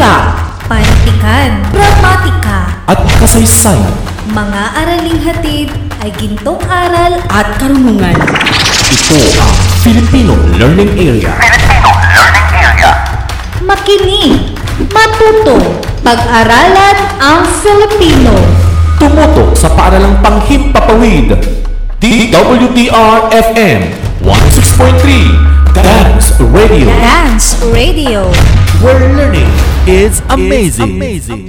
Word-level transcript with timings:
Wika 0.00 0.32
Panitikan, 0.64 1.60
Pragmatika. 1.76 2.88
At 2.88 3.04
kasaysayan. 3.20 3.92
Mga 4.32 4.62
araling 4.80 5.20
hatid 5.20 5.68
ay 6.00 6.08
gintong 6.16 6.56
aral 6.72 7.20
at 7.28 7.60
karunungan. 7.60 8.16
Ito 8.16 9.20
ang 9.36 9.52
Filipino 9.84 10.40
Learning 10.56 10.96
Area. 10.96 11.36
Makinig, 13.60 14.56
matuto, 14.88 15.60
pag-aralan 16.00 16.96
ang 17.20 17.44
Filipino. 17.60 18.32
Tumutok 18.96 19.52
sa 19.52 19.68
paaralang 19.76 20.16
panghimpapawid. 20.24 21.36
DWDR-FM 22.00 23.80
106.3 24.24 25.76
Dance 25.76 26.40
Radio. 26.40 26.88
Dance 26.88 27.60
Radio. 27.68 28.24
Where 28.80 28.96
learning 29.12 29.52
is 29.88 30.20
amazing. 30.28 31.00
amazing. 31.00 31.48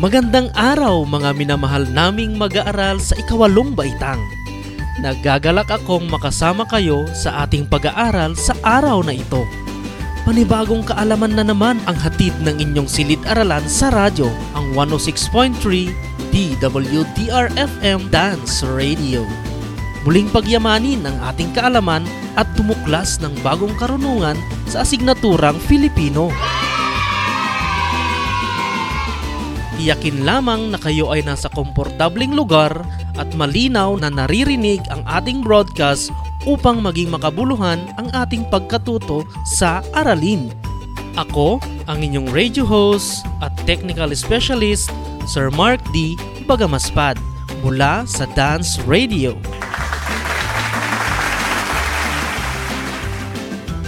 Magandang 0.00 0.48
araw 0.56 1.04
mga 1.04 1.36
minamahal 1.36 1.84
naming 1.92 2.40
mag-aaral 2.40 2.96
sa 2.96 3.12
ikawalong 3.20 3.76
baitang. 3.76 4.18
Nagagalak 5.04 5.68
akong 5.68 6.08
makasama 6.08 6.64
kayo 6.64 7.04
sa 7.12 7.44
ating 7.44 7.68
pag-aaral 7.68 8.32
sa 8.40 8.56
araw 8.64 9.04
na 9.04 9.12
ito. 9.12 9.44
Panibagong 10.24 10.86
kaalaman 10.86 11.34
na 11.34 11.44
naman 11.44 11.82
ang 11.84 11.98
hatid 11.98 12.32
ng 12.40 12.62
inyong 12.62 12.86
silid-aralan 12.86 13.66
sa 13.66 13.90
radyo, 13.90 14.30
ang 14.54 14.70
106.3 14.74 16.11
DWDR-FM 16.32 18.08
Dance 18.08 18.64
Radio. 18.64 19.20
Muling 20.08 20.32
pagyamanin 20.32 21.04
ang 21.04 21.20
ating 21.28 21.52
kaalaman 21.52 22.08
at 22.40 22.48
tumuklas 22.56 23.20
ng 23.20 23.36
bagong 23.44 23.76
karunungan 23.76 24.40
sa 24.64 24.80
asignaturang 24.80 25.60
Filipino. 25.68 26.32
Tiyakin 29.76 30.24
lamang 30.24 30.72
na 30.72 30.80
kayo 30.80 31.12
ay 31.12 31.20
nasa 31.20 31.52
komportabling 31.52 32.32
lugar 32.32 32.80
at 33.20 33.28
malinaw 33.36 34.00
na 34.00 34.08
naririnig 34.08 34.80
ang 34.88 35.04
ating 35.04 35.44
broadcast 35.44 36.08
upang 36.48 36.80
maging 36.80 37.12
makabuluhan 37.12 37.84
ang 38.00 38.08
ating 38.16 38.48
pagkatuto 38.48 39.28
sa 39.44 39.84
aralin. 39.92 40.48
Ako, 41.12 41.60
ang 41.92 42.00
inyong 42.00 42.32
radio 42.32 42.64
host 42.64 43.28
at 43.44 43.52
technical 43.68 44.08
specialist, 44.16 44.88
Sir 45.28 45.52
Mark 45.52 45.76
D. 45.92 46.16
Bagamaspad 46.48 47.20
mula 47.60 48.08
sa 48.08 48.24
Dance 48.32 48.80
Radio. 48.88 49.36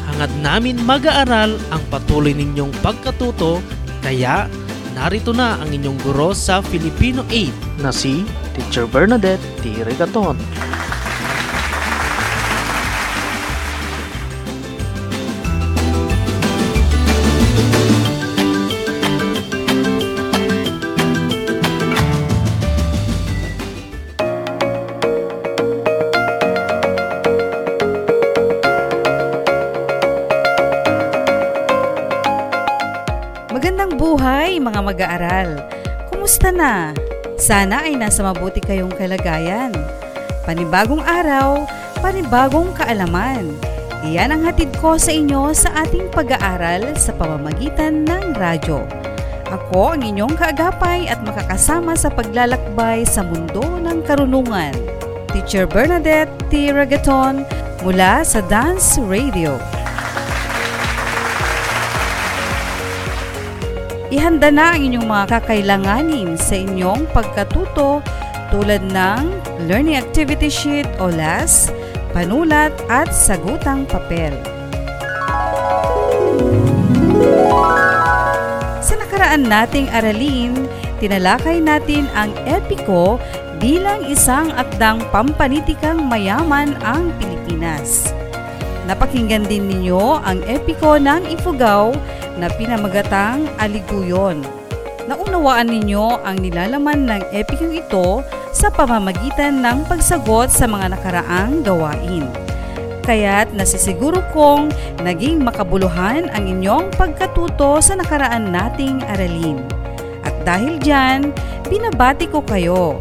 Hangad 0.04 0.32
namin 0.44 0.76
mag-aaral 0.84 1.56
ang 1.72 1.82
patuloy 1.88 2.37
ninyong 2.37 2.76
pagkatuto 2.84 3.65
kaya 4.04 4.53
narito 4.92 5.32
na 5.32 5.56
ang 5.56 5.72
inyong 5.72 5.97
guro 6.04 6.36
sa 6.36 6.60
Filipino 6.60 7.25
8 7.32 7.81
na 7.81 7.88
si 7.88 8.28
Teacher 8.53 8.84
Bernadette 8.84 9.42
T. 9.65 9.81
Regaton. 9.81 10.36
Na? 36.65 36.97
Sana 37.37 37.85
ay 37.85 38.01
nasa 38.01 38.25
mabuti 38.25 38.65
kayong 38.65 38.95
kalagayan. 38.97 39.75
Panibagong 40.49 41.05
araw, 41.05 41.69
panibagong 42.01 42.73
kaalaman. 42.73 43.53
Iyan 44.05 44.37
ang 44.37 44.43
hatid 44.49 44.73
ko 44.81 44.97
sa 45.01 45.13
inyo 45.13 45.53
sa 45.57 45.85
ating 45.85 46.13
pag-aaral 46.13 46.97
sa 46.97 47.13
pamamagitan 47.17 48.05
ng 48.05 48.37
radyo. 48.37 48.85
Ako 49.49 49.97
ang 49.97 50.05
inyong 50.05 50.37
kaagapay 50.37 51.09
at 51.09 51.21
makakasama 51.25 51.97
sa 51.97 52.09
paglalakbay 52.13 53.05
sa 53.05 53.25
mundo 53.25 53.65
ng 53.81 54.05
karunungan. 54.05 54.73
Teacher 55.33 55.69
Bernadette 55.69 56.33
T. 56.49 56.73
Ragaton 56.73 57.45
mula 57.85 58.25
sa 58.25 58.41
Dance 58.49 59.01
Radio. 59.05 59.57
Ihanda 64.12 64.53
na 64.53 64.76
ang 64.76 64.84
inyong 64.84 65.09
mga 65.09 65.25
kakailanganin 65.32 66.37
sa 66.37 66.60
inyong 66.60 67.09
pagkatuto 67.16 68.04
tulad 68.53 68.84
ng 68.92 69.22
Learning 69.65 69.97
Activity 69.97 70.53
Sheet 70.53 70.84
o 71.00 71.09
LAS, 71.09 71.72
panulat 72.12 72.76
at 72.92 73.09
sagutang 73.16 73.88
papel. 73.88 74.37
Sa 78.84 78.94
nakaraan 79.00 79.48
nating 79.48 79.88
aralin, 79.88 80.69
tinalakay 81.00 81.65
natin 81.65 82.04
ang 82.12 82.28
epiko 82.44 83.16
bilang 83.56 84.04
isang 84.04 84.53
akdang 84.53 85.00
pampanitikang 85.09 86.04
mayaman 86.04 86.76
ang 86.84 87.09
Pilipinas. 87.16 88.12
Napakinggan 88.84 89.48
din 89.48 89.65
ninyo 89.65 90.21
ang 90.21 90.44
epiko 90.44 91.00
ng 91.00 91.25
Ifugao 91.32 91.97
na 92.39 92.50
pinamagatang 92.55 93.47
Aliguyon. 93.59 94.43
Naunawaan 95.05 95.69
ninyo 95.69 96.25
ang 96.25 96.41
nilalaman 96.41 97.05
ng 97.05 97.22
epikong 97.31 97.77
ito 97.77 98.25
sa 98.56 98.72
pamamagitan 98.72 99.61
ng 99.61 99.84
pagsagot 99.84 100.49
sa 100.49 100.65
mga 100.65 100.97
nakaraang 100.97 101.61
gawain. 101.61 102.25
Kaya't 103.05 103.53
nasisiguro 103.53 104.25
kong 104.33 104.72
naging 105.04 105.45
makabuluhan 105.45 106.33
ang 106.33 106.45
inyong 106.48 106.89
pagkatuto 106.97 107.84
sa 107.84 108.01
nakaraan 108.01 108.48
nating 108.48 109.04
aralin. 109.04 109.60
At 110.25 110.33
dahil 110.48 110.81
dyan, 110.81 111.28
binabati 111.69 112.33
ko 112.33 112.41
kayo. 112.41 112.97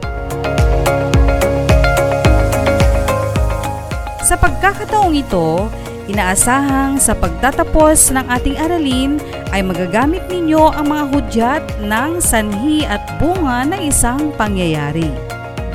Sa 4.27 4.35
pagkakataong 4.35 5.15
ito, 5.15 5.71
inaasahang 6.11 6.99
sa 6.99 7.15
pagtatapos 7.15 8.11
ng 8.11 8.25
ating 8.27 8.59
aralin 8.59 9.21
ay 9.55 9.63
magagamit 9.63 10.25
ninyo 10.27 10.73
ang 10.73 10.91
mga 10.91 11.03
hudyat 11.13 11.63
ng 11.79 12.19
sanhi 12.19 12.83
at 12.83 12.99
bunga 13.21 13.63
ng 13.69 13.81
isang 13.87 14.33
pangyayari. 14.35 15.07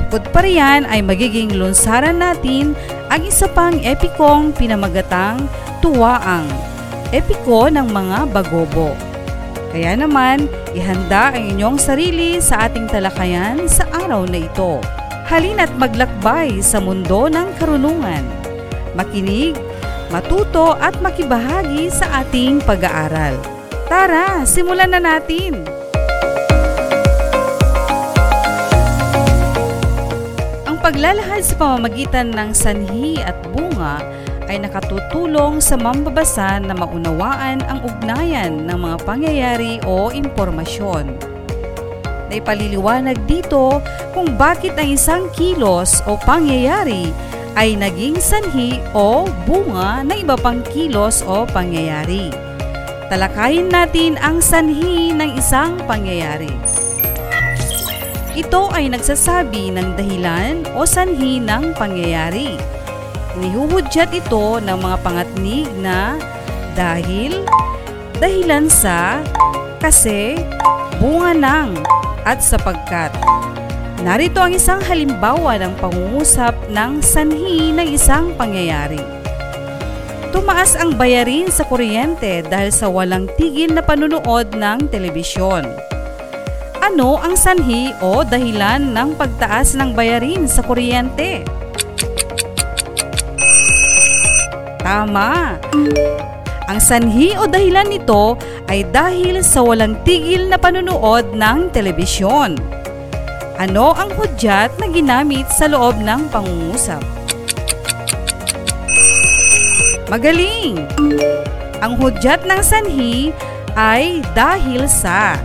Bukod 0.09 0.25
pa 0.33 0.41
riyan 0.41 0.89
ay 0.89 1.05
magiging 1.05 1.53
lunsaran 1.53 2.17
natin 2.17 2.73
ang 3.13 3.21
isa 3.25 3.45
pang 3.45 3.77
epikong 3.77 4.49
pinamagatang 4.57 5.45
tuwaang, 5.85 6.49
epiko 7.13 7.69
ng 7.69 7.85
mga 7.89 8.29
bagobo. 8.33 8.97
Kaya 9.69 9.93
naman, 9.93 10.49
ihanda 10.73 11.29
ang 11.29 11.45
inyong 11.53 11.77
sarili 11.77 12.41
sa 12.41 12.65
ating 12.65 12.89
talakayan 12.89 13.69
sa 13.69 13.85
araw 14.01 14.25
na 14.25 14.41
ito. 14.41 14.81
Halina't 15.29 15.69
maglakbay 15.77 16.57
sa 16.65 16.81
mundo 16.81 17.29
ng 17.29 17.53
karunungan. 17.61 18.25
Makinig, 18.97 19.53
matuto 20.09 20.73
at 20.73 20.97
makibahagi 21.05 21.93
sa 21.93 22.25
ating 22.25 22.57
pag-aaral. 22.65 23.37
Tara, 23.85 24.41
simulan 24.45 24.89
na 24.89 25.01
natin! 25.01 25.61
Ang 30.65 30.77
paglalahad 30.81 31.45
sa 31.45 31.55
pamamagitan 31.57 32.33
ng 32.33 32.49
sanhi 32.53 33.21
at 33.21 33.37
bunga 33.53 34.01
ay 34.49 34.57
nakatutulong 34.57 35.61
sa 35.61 35.77
mambabasa 35.77 36.57
na 36.57 36.73
maunawaan 36.73 37.61
ang 37.69 37.85
ugnayan 37.85 38.65
ng 38.65 38.77
mga 38.81 38.97
pangyayari 39.05 39.77
o 39.85 40.09
impormasyon. 40.09 41.05
Naipaliliwanag 42.29 43.25
dito 43.25 43.81
kung 44.13 44.37
bakit 44.37 44.77
ang 44.77 44.89
isang 44.93 45.29
kilos 45.33 46.01
o 46.05 46.17
pangyayari 46.17 47.09
ay 47.57 47.77
naging 47.77 48.17
sanhi 48.21 48.77
o 48.93 49.25
bunga 49.47 50.05
ng 50.05 50.25
iba 50.25 50.35
pang 50.37 50.61
kilos 50.69 51.25
o 51.25 51.47
pangyayari. 51.49 52.29
Talakayin 53.09 53.73
natin 53.73 54.21
ang 54.21 54.37
sanhi 54.37 55.09
ng 55.15 55.33
isang 55.33 55.81
pangyayari. 55.89 56.53
Ito 58.37 58.69
ay 58.69 58.93
nagsasabi 58.93 59.73
ng 59.73 59.97
dahilan 59.97 60.63
o 60.77 60.85
sanhi 60.85 61.41
ng 61.41 61.73
pangyayari. 61.73 62.53
Inihuhudyat 63.35 64.13
ito 64.13 64.61
ng 64.61 64.77
mga 64.77 64.97
pangatnig 65.01 65.67
na 65.81 66.15
dahil, 66.77 67.43
dahilan 68.21 68.69
sa, 68.69 69.19
kasi, 69.81 70.39
bunga 71.01 71.33
ng, 71.33 71.69
at 72.23 72.39
sapagkat. 72.39 73.11
Narito 73.99 74.39
ang 74.39 74.55
isang 74.55 74.79
halimbawa 74.79 75.59
ng 75.59 75.75
pangungusap 75.75 76.55
ng 76.71 77.03
sanhi 77.03 77.75
ng 77.75 77.83
isang 77.91 78.31
pangyayari. 78.39 79.03
Tumaas 80.31 80.79
ang 80.79 80.95
bayarin 80.95 81.51
sa 81.51 81.67
kuryente 81.67 82.47
dahil 82.47 82.71
sa 82.71 82.87
walang 82.87 83.27
tigil 83.35 83.75
na 83.75 83.83
panunood 83.83 84.55
ng 84.55 84.87
telebisyon. 84.87 85.67
Ano 86.79 87.19
ang 87.19 87.35
sanhi 87.35 87.91
o 87.99 88.23
dahilan 88.23 88.95
ng 88.95 89.19
pagtaas 89.19 89.75
ng 89.75 89.91
bayarin 89.91 90.47
sa 90.47 90.63
kuryente? 90.63 91.43
Tama! 94.79 95.59
Ang 96.71 96.79
sanhi 96.79 97.35
o 97.35 97.51
dahilan 97.51 97.91
nito 97.91 98.39
ay 98.71 98.87
dahil 98.87 99.43
sa 99.43 99.59
walang 99.59 99.99
tigil 100.07 100.47
na 100.47 100.55
panunood 100.55 101.35
ng 101.35 101.67
telebisyon. 101.75 102.78
Ano 103.59 103.91
ang 103.91 104.07
hudyat 104.15 104.79
na 104.79 104.87
ginamit 104.87 105.43
sa 105.51 105.67
loob 105.67 105.99
ng 105.99 106.31
pangungusap? 106.31 107.03
Magaling! 110.07 110.87
Ang 111.83 111.99
hudyat 111.99 112.47
ng 112.47 112.63
sanhi 112.63 113.35
ay 113.75 114.23
dahil 114.31 114.87
sa. 114.87 115.35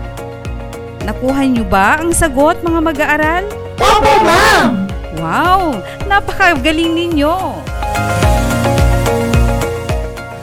Nakuha 1.03 1.43
niyo 1.43 1.67
ba 1.67 1.99
ang 1.99 2.15
sagot 2.15 2.63
mga 2.63 2.81
mag-aaral? 2.87 3.45
Opo, 3.83 4.13
ma'am! 4.23 4.87
Wow! 5.19 5.83
Napakagaling 6.07 6.95
ninyo! 6.95 7.35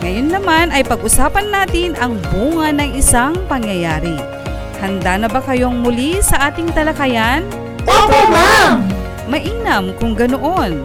Ngayon 0.03 0.27
naman 0.27 0.75
ay 0.75 0.83
pag-usapan 0.83 1.47
natin 1.47 1.95
ang 1.95 2.19
bunga 2.35 2.75
ng 2.75 2.99
isang 2.99 3.31
pangyayari. 3.47 4.19
Handa 4.83 5.23
na 5.23 5.31
ba 5.31 5.39
kayong 5.39 5.79
muli 5.79 6.19
sa 6.19 6.51
ating 6.51 6.75
talakayan? 6.75 7.60
Opo, 7.85 8.19
ma'am! 8.29 8.85
Mainam 9.25 9.95
kung 9.97 10.13
ganoon. 10.13 10.81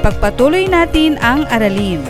Ipagpatuloy 0.00 0.68
natin 0.68 1.16
ang 1.24 1.48
aralin. 1.48 2.04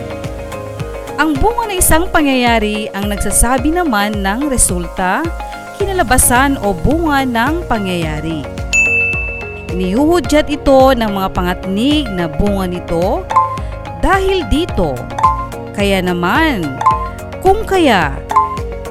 Ang 1.15 1.31
bunga 1.39 1.71
ng 1.71 1.79
isang 1.79 2.11
pangyayari 2.11 2.91
ang 2.91 3.07
nagsasabi 3.07 3.71
naman 3.71 4.19
ng 4.19 4.51
resulta, 4.51 5.23
kinalabasan 5.79 6.59
o 6.59 6.75
bunga 6.75 7.23
ng 7.23 7.63
pangyayari. 7.71 8.43
Inihuhudyat 9.71 10.51
ito 10.51 10.91
ng 10.91 11.11
mga 11.15 11.29
pangatnig 11.31 12.03
na 12.11 12.27
bunga 12.27 12.67
nito 12.67 13.23
dahil 14.03 14.43
dito. 14.51 14.91
Kaya 15.71 16.03
naman, 16.03 16.63
kung 17.39 17.63
kaya, 17.63 18.15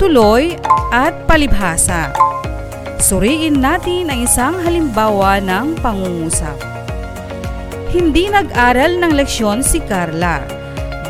tuloy 0.00 0.56
at 0.93 1.12
palibhasa. 1.29 2.24
Suriin 3.04 3.60
natin 3.60 4.08
ang 4.08 4.24
isang 4.24 4.56
halimbawa 4.64 5.36
ng 5.36 5.76
pangungusap. 5.84 6.56
Hindi 7.92 8.32
nag-aral 8.32 8.96
ng 8.96 9.12
leksyon 9.12 9.60
si 9.60 9.84
Carla. 9.84 10.40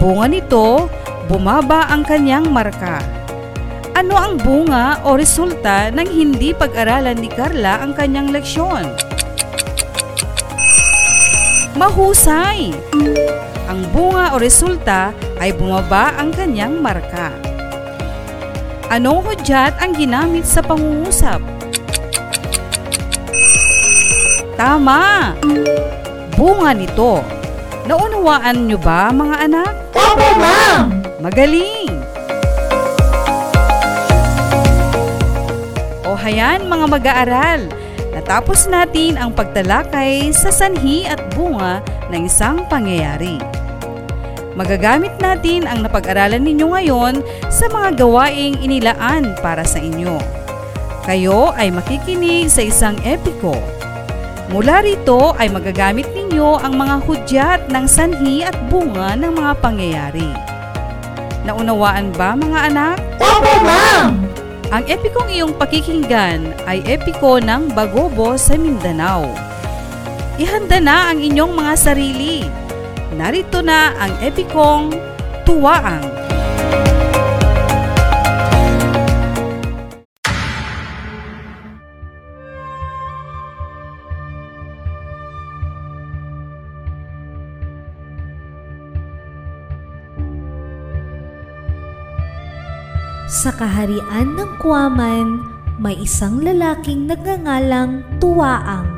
Bunga 0.03 0.27
nito, 0.27 0.91
bumaba 1.31 1.87
ang 1.87 2.03
kanyang 2.03 2.51
marka. 2.51 2.99
Ano 3.95 4.19
ang 4.19 4.43
bunga 4.43 5.07
o 5.07 5.15
resulta 5.15 5.95
ng 5.95 6.11
hindi 6.11 6.51
pag-aralan 6.51 7.15
ni 7.15 7.31
Carla 7.31 7.79
ang 7.79 7.95
kanyang 7.95 8.35
leksyon? 8.35 8.91
Mahusay! 11.79 12.75
Ang 13.71 13.87
bunga 13.95 14.35
o 14.35 14.43
resulta 14.43 15.15
ay 15.39 15.55
bumaba 15.55 16.11
ang 16.19 16.35
kanyang 16.35 16.75
marka. 16.83 17.31
Anong 18.91 19.23
hudyat 19.31 19.79
ang 19.79 19.95
ginamit 19.95 20.43
sa 20.43 20.59
pangungusap? 20.59 21.54
Tama! 24.55 25.35
Bunga 26.39 26.71
nito. 26.71 27.19
Naunawaan 27.91 28.71
nyo 28.71 28.79
ba 28.79 29.11
mga 29.11 29.37
anak? 29.51 29.75
Opo, 29.93 30.29
ma'am! 30.39 31.03
Magaling! 31.19 31.91
O 36.07 36.15
hayan 36.15 36.71
mga 36.71 36.87
mag-aaral, 36.87 37.61
natapos 38.15 38.71
natin 38.71 39.19
ang 39.19 39.35
pagtalakay 39.35 40.31
sa 40.31 40.55
sanhi 40.55 41.03
at 41.03 41.19
bunga 41.35 41.83
ng 42.15 42.31
isang 42.31 42.63
pangyayari. 42.71 43.43
Magagamit 44.55 45.19
natin 45.19 45.67
ang 45.67 45.83
napag-aralan 45.83 46.47
ninyo 46.47 46.71
ngayon 46.71 47.15
sa 47.51 47.67
mga 47.67 47.99
gawaing 47.99 48.55
inilaan 48.63 49.35
para 49.43 49.67
sa 49.67 49.83
inyo. 49.83 50.15
Kayo 51.03 51.51
ay 51.59 51.75
makikinig 51.75 52.47
sa 52.47 52.63
isang 52.63 52.95
epiko. 53.03 53.59
Mula 54.53 54.85
rito 54.85 55.33
ay 55.41 55.49
magagamit 55.49 56.05
ninyo 56.13 56.61
ang 56.61 56.77
mga 56.77 56.97
hudyat 57.09 57.61
ng 57.73 57.87
sanhi 57.89 58.45
at 58.45 58.53
bunga 58.69 59.17
ng 59.17 59.33
mga 59.33 59.53
pangyayari. 59.65 60.29
Naunawaan 61.49 62.13
ba 62.13 62.37
mga 62.37 62.59
anak? 62.73 62.97
Opo, 63.21 63.53
ma'am! 63.65 64.25
Ang 64.73 64.85
epikong 64.91 65.31
iyong 65.31 65.55
pakikinggan 65.55 66.51
ay 66.67 66.81
epiko 66.85 67.39
ng 67.39 67.73
Bagobo 67.73 68.35
sa 68.35 68.57
Mindanao. 68.57 69.29
Ihanda 70.35 70.83
na 70.83 71.15
ang 71.15 71.23
inyong 71.23 71.53
mga 71.55 71.75
sarili. 71.79 72.43
Narito 73.15 73.63
na 73.63 73.95
ang 73.97 74.13
epikong 74.19 74.91
Tuwaang. 75.47 76.24
Sa 93.45 93.53
kaharian 93.53 94.41
ng 94.41 94.57
Kuwaman, 94.57 95.45
may 95.77 96.01
isang 96.01 96.41
lalaking 96.41 97.05
nagngangalang 97.05 98.01
Tuwaang. 98.17 98.89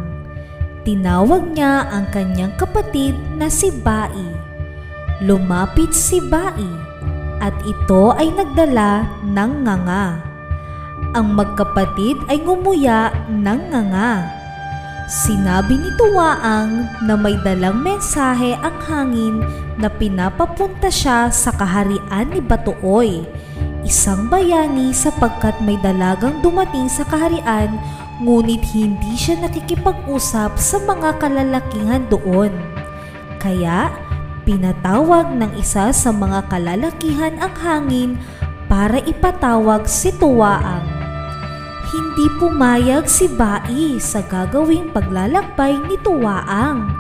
Tinawag 0.86 1.50
niya 1.50 1.90
ang 1.90 2.06
kanyang 2.14 2.54
kapatid 2.54 3.18
na 3.34 3.50
si 3.50 3.74
Bai. 3.74 4.22
Lumapit 5.18 5.90
si 5.90 6.22
Bai 6.22 6.62
at 7.42 7.58
ito 7.66 8.14
ay 8.14 8.30
nagdala 8.38 9.18
ng 9.26 9.66
nganga. 9.66 10.22
Ang 11.18 11.34
magkapatid 11.34 12.14
ay 12.30 12.38
ngumuya 12.38 13.10
ng 13.26 13.60
nganga. 13.74 14.30
Sinabi 15.10 15.74
ni 15.74 15.90
Tuwaang 15.98 17.02
na 17.02 17.18
may 17.18 17.34
dalang 17.42 17.82
mensahe 17.82 18.54
ang 18.62 18.78
hangin 18.86 19.42
na 19.74 19.90
pinapapunta 19.90 20.86
siya 20.86 21.34
sa 21.34 21.50
kaharian 21.50 22.30
ni 22.30 22.38
Batuoy, 22.38 23.26
isang 23.86 24.26
bayani 24.26 24.90
sapagkat 24.90 25.54
may 25.62 25.78
dalagang 25.78 26.42
dumating 26.42 26.90
sa 26.90 27.06
kaharian 27.06 27.78
ngunit 28.18 28.66
hindi 28.74 29.14
siya 29.14 29.46
nakikipag-usap 29.46 30.58
sa 30.58 30.76
mga 30.82 31.22
kalalakihan 31.22 32.02
doon. 32.10 32.50
Kaya, 33.38 33.94
pinatawag 34.42 35.30
ng 35.38 35.54
isa 35.54 35.94
sa 35.94 36.10
mga 36.10 36.50
kalalakihan 36.50 37.38
ang 37.38 37.54
hangin 37.54 38.10
para 38.66 38.98
ipatawag 39.06 39.86
si 39.86 40.10
Tuwaang. 40.10 40.82
Hindi 41.86 42.26
pumayag 42.42 43.06
si 43.06 43.30
Bai 43.30 44.02
sa 44.02 44.18
gagawing 44.26 44.90
paglalakbay 44.90 45.78
ni 45.86 45.94
Tuwaang. 46.02 46.90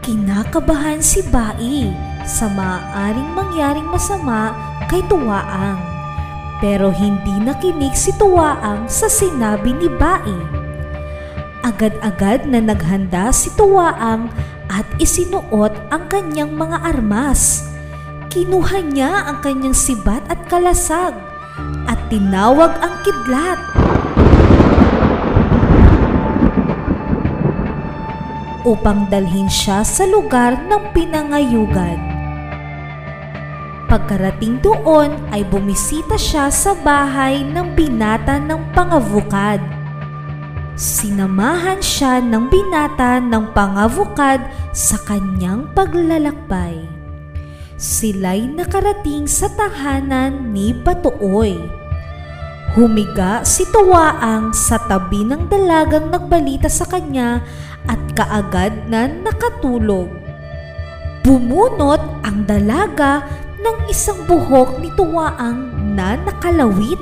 Kinakabahan 0.00 1.04
si 1.04 1.20
Bai 1.28 1.92
sa 2.24 2.48
maaaring 2.48 3.30
mangyaring 3.36 3.86
masama 3.86 4.56
kay 4.88 5.04
Tuwaang. 5.04 5.91
Pero 6.62 6.94
hindi 6.94 7.42
nakinig 7.42 7.98
si 7.98 8.14
Tuwaang 8.14 8.86
sa 8.86 9.10
sinabi 9.10 9.74
ni 9.74 9.90
Bai. 9.90 10.30
Agad-agad 11.66 12.46
na 12.46 12.62
naghanda 12.62 13.34
si 13.34 13.50
Tuwaang 13.58 14.30
at 14.70 14.86
isinuot 15.02 15.74
ang 15.90 16.06
kanyang 16.06 16.54
mga 16.54 16.86
armas. 16.86 17.66
kinuha 18.32 18.80
niya 18.80 19.28
ang 19.28 19.44
kanyang 19.44 19.76
sibat 19.76 20.24
at 20.32 20.40
kalasag 20.48 21.12
at 21.84 22.00
tinawag 22.08 22.72
ang 22.80 22.94
kidlat. 23.04 23.60
upang 28.62 29.10
dalhin 29.10 29.50
siya 29.50 29.82
sa 29.82 30.06
lugar 30.06 30.54
ng 30.70 30.94
pinangayugan. 30.94 32.11
Pagkarating 33.92 34.64
doon 34.64 35.12
ay 35.36 35.44
bumisita 35.44 36.16
siya 36.16 36.48
sa 36.48 36.72
bahay 36.72 37.44
ng 37.44 37.76
binata 37.76 38.40
ng 38.40 38.72
pangavukad. 38.72 39.60
Sinamahan 40.72 41.76
siya 41.84 42.24
ng 42.24 42.48
binata 42.48 43.20
ng 43.20 43.52
pangavukad 43.52 44.48
sa 44.72 44.96
kanyang 45.04 45.68
paglalakbay. 45.76 46.88
Sila'y 47.76 48.48
nakarating 48.48 49.28
sa 49.28 49.52
tahanan 49.52 50.56
ni 50.56 50.72
Batuoy. 50.72 51.60
Humiga 52.72 53.44
si 53.44 53.68
Tuwaang 53.68 54.56
sa 54.56 54.80
tabi 54.88 55.20
ng 55.20 55.52
dalagang 55.52 56.08
nagbalita 56.08 56.72
sa 56.72 56.88
kanya 56.88 57.44
at 57.84 58.00
kaagad 58.16 58.88
na 58.88 59.04
nakatulog. 59.04 60.08
Bumunot 61.20 62.00
ang 62.24 62.48
dalaga 62.48 63.42
ng 63.62 63.78
isang 63.86 64.26
buhok 64.26 64.82
ni 64.82 64.90
Tuwaang 64.98 65.70
na 65.94 66.18
nakalawit. 66.18 66.98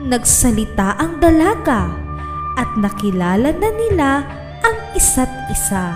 Nagsalita 0.00 0.96
ang 0.96 1.20
dalaga 1.20 1.92
at 2.56 2.72
nakilala 2.80 3.52
na 3.52 3.70
nila 3.70 4.10
ang 4.64 4.76
isa't 4.96 5.30
isa. 5.52 5.94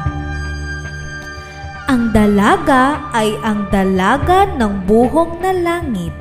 Ang 1.88 2.12
dalaga 2.12 3.11
ay 3.17 3.37
ang 3.41 3.69
dalaga 3.73 4.47
ng 4.47 4.85
buhok 4.85 5.41
na 5.41 5.52
langit. 5.57 6.14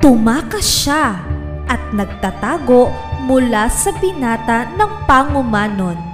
Tumakas 0.00 0.64
siya 0.64 1.20
at 1.68 1.80
nagtatago 1.92 2.88
mula 3.24 3.68
sa 3.68 3.92
binata 4.00 4.68
ng 4.76 5.04
pangumanon 5.04 6.10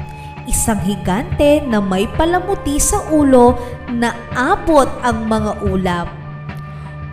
isang 0.46 0.78
higante 0.86 1.60
na 1.66 1.82
may 1.82 2.06
palamuti 2.14 2.78
sa 2.78 3.02
ulo 3.10 3.58
na 3.90 4.14
abot 4.32 4.86
ang 5.02 5.26
mga 5.26 5.52
ulap. 5.66 6.25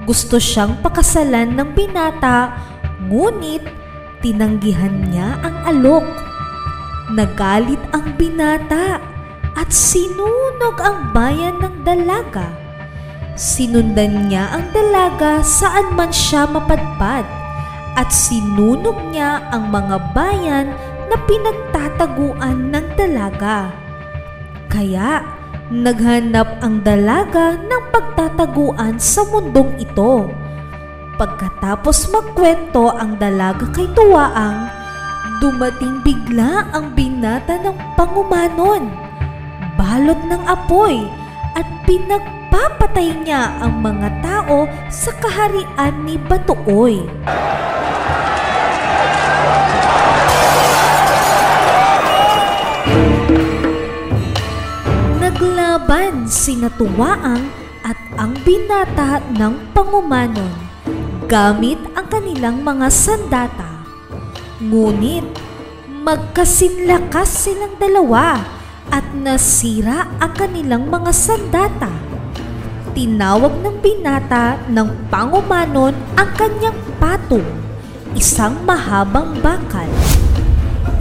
Gusto 0.03 0.35
siyang 0.35 0.83
pakasalan 0.83 1.55
ng 1.55 1.69
binata, 1.71 2.59
ngunit 3.07 3.63
tinanggihan 4.19 4.91
niya 5.07 5.39
ang 5.39 5.55
alok. 5.63 6.07
Nagalit 7.15 7.79
ang 7.95 8.15
binata 8.19 8.99
at 9.55 9.69
sinunog 9.71 10.75
ang 10.83 11.15
bayan 11.15 11.55
ng 11.63 11.87
dalaga. 11.87 12.51
Sinundan 13.39 14.27
niya 14.27 14.51
ang 14.51 14.71
dalaga 14.75 15.39
saan 15.41 15.95
man 15.95 16.11
siya 16.11 16.45
mapadpad 16.51 17.25
at 17.93 18.09
sinunog 18.09 18.97
niya 19.09 19.41
ang 19.55 19.69
mga 19.69 19.97
bayan 20.11 20.67
na 21.07 21.15
pinagtataguan 21.23 22.73
ng 22.73 22.87
dalaga. 22.97 23.69
Kaya 24.69 25.21
naghanap 25.73 26.61
ang 26.61 26.85
dalaga 26.85 27.57
ng 27.57 27.83
pagtataguan 27.89 29.01
sa 29.01 29.25
mundong 29.25 29.73
ito. 29.81 30.29
Pagkatapos 31.17 32.13
magkwento 32.13 32.93
ang 32.93 33.17
dalaga 33.17 33.65
kay 33.73 33.89
Tuwaang, 33.97 34.69
dumating 35.41 36.05
bigla 36.05 36.69
ang 36.69 36.93
binata 36.93 37.57
ng 37.57 37.73
pangumanon. 37.97 38.85
Balot 39.73 40.21
ng 40.29 40.43
apoy 40.45 41.01
at 41.57 41.65
pinagpapatay 41.89 43.25
niya 43.25 43.57
ang 43.57 43.81
mga 43.81 44.09
tao 44.21 44.69
sa 44.93 45.09
kaharian 45.17 46.05
ni 46.05 46.21
Batuoy. 46.21 47.01
Naglaban 56.23 56.39
sina 56.39 56.71
Tuwaang 56.71 57.51
at 57.83 57.99
ang 58.15 58.31
binata 58.47 59.19
ng 59.35 59.75
pangumanon 59.75 60.55
gamit 61.27 61.75
ang 61.99 62.07
kanilang 62.07 62.63
mga 62.63 62.87
sandata. 62.87 63.83
Ngunit 64.63 65.27
magkasinlakas 65.91 67.27
silang 67.27 67.75
dalawa 67.75 68.39
at 68.87 69.03
nasira 69.11 70.07
ang 70.23 70.31
kanilang 70.31 70.87
mga 70.87 71.11
sandata. 71.11 71.91
Tinawag 72.95 73.59
ng 73.59 73.83
binata 73.83 74.63
ng 74.71 75.11
pangumanon 75.11 75.91
ang 76.15 76.29
kanyang 76.39 76.79
patong, 77.03 77.51
isang 78.15 78.63
mahabang 78.63 79.43
bakal. 79.43 79.91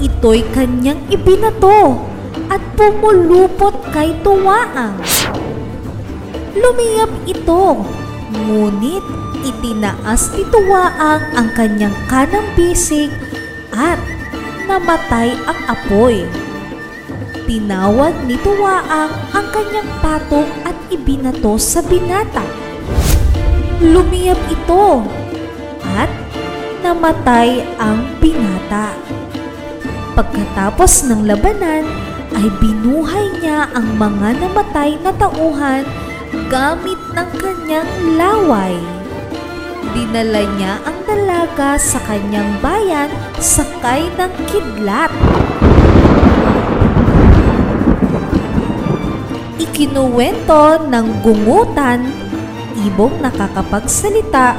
Ito'y 0.02 0.42
kanyang 0.50 0.98
ibinato 1.14 2.10
at 2.52 2.60
pumulupot 2.76 3.72
kay 3.96 4.12
Tuwaang. 4.20 5.00
Lumiyap 6.52 7.08
ito, 7.24 7.80
ngunit 8.28 9.04
itinaas 9.40 10.36
ni 10.36 10.44
Tuwaang 10.52 11.32
ang 11.32 11.48
kanyang 11.56 11.96
kanang 12.12 12.44
bisig 12.52 13.08
at 13.72 13.96
namatay 14.68 15.32
ang 15.48 15.60
apoy. 15.64 16.28
Tinawag 17.48 18.12
ni 18.28 18.36
Tuwaang 18.44 19.12
ang 19.32 19.46
kanyang 19.48 19.88
patong 20.04 20.48
at 20.68 20.76
ibinato 20.92 21.56
sa 21.56 21.80
binata. 21.80 22.44
Lumiyap 23.80 24.38
ito 24.52 25.00
at 25.96 26.12
namatay 26.84 27.64
ang 27.80 28.04
binata. 28.20 28.92
Pagkatapos 30.12 31.08
ng 31.08 31.24
labanan, 31.24 32.11
ay 32.36 32.48
binuhay 32.60 33.26
niya 33.40 33.68
ang 33.76 33.96
mga 34.00 34.40
namatay 34.42 34.96
na 35.00 35.12
tauhan 35.16 35.84
gamit 36.48 37.00
ng 37.12 37.28
kanyang 37.36 37.90
laway. 38.16 38.76
Dinala 39.92 40.42
niya 40.56 40.80
ang 40.88 40.98
dalaga 41.04 41.76
sa 41.76 42.00
kanyang 42.08 42.56
bayan 42.64 43.12
sakay 43.36 44.08
ng 44.16 44.32
kidlat. 44.48 45.12
Ikinuwento 49.60 50.88
ng 50.88 51.06
gungutan, 51.20 52.08
ibong 52.88 53.20
nakakapagsalita 53.20 54.56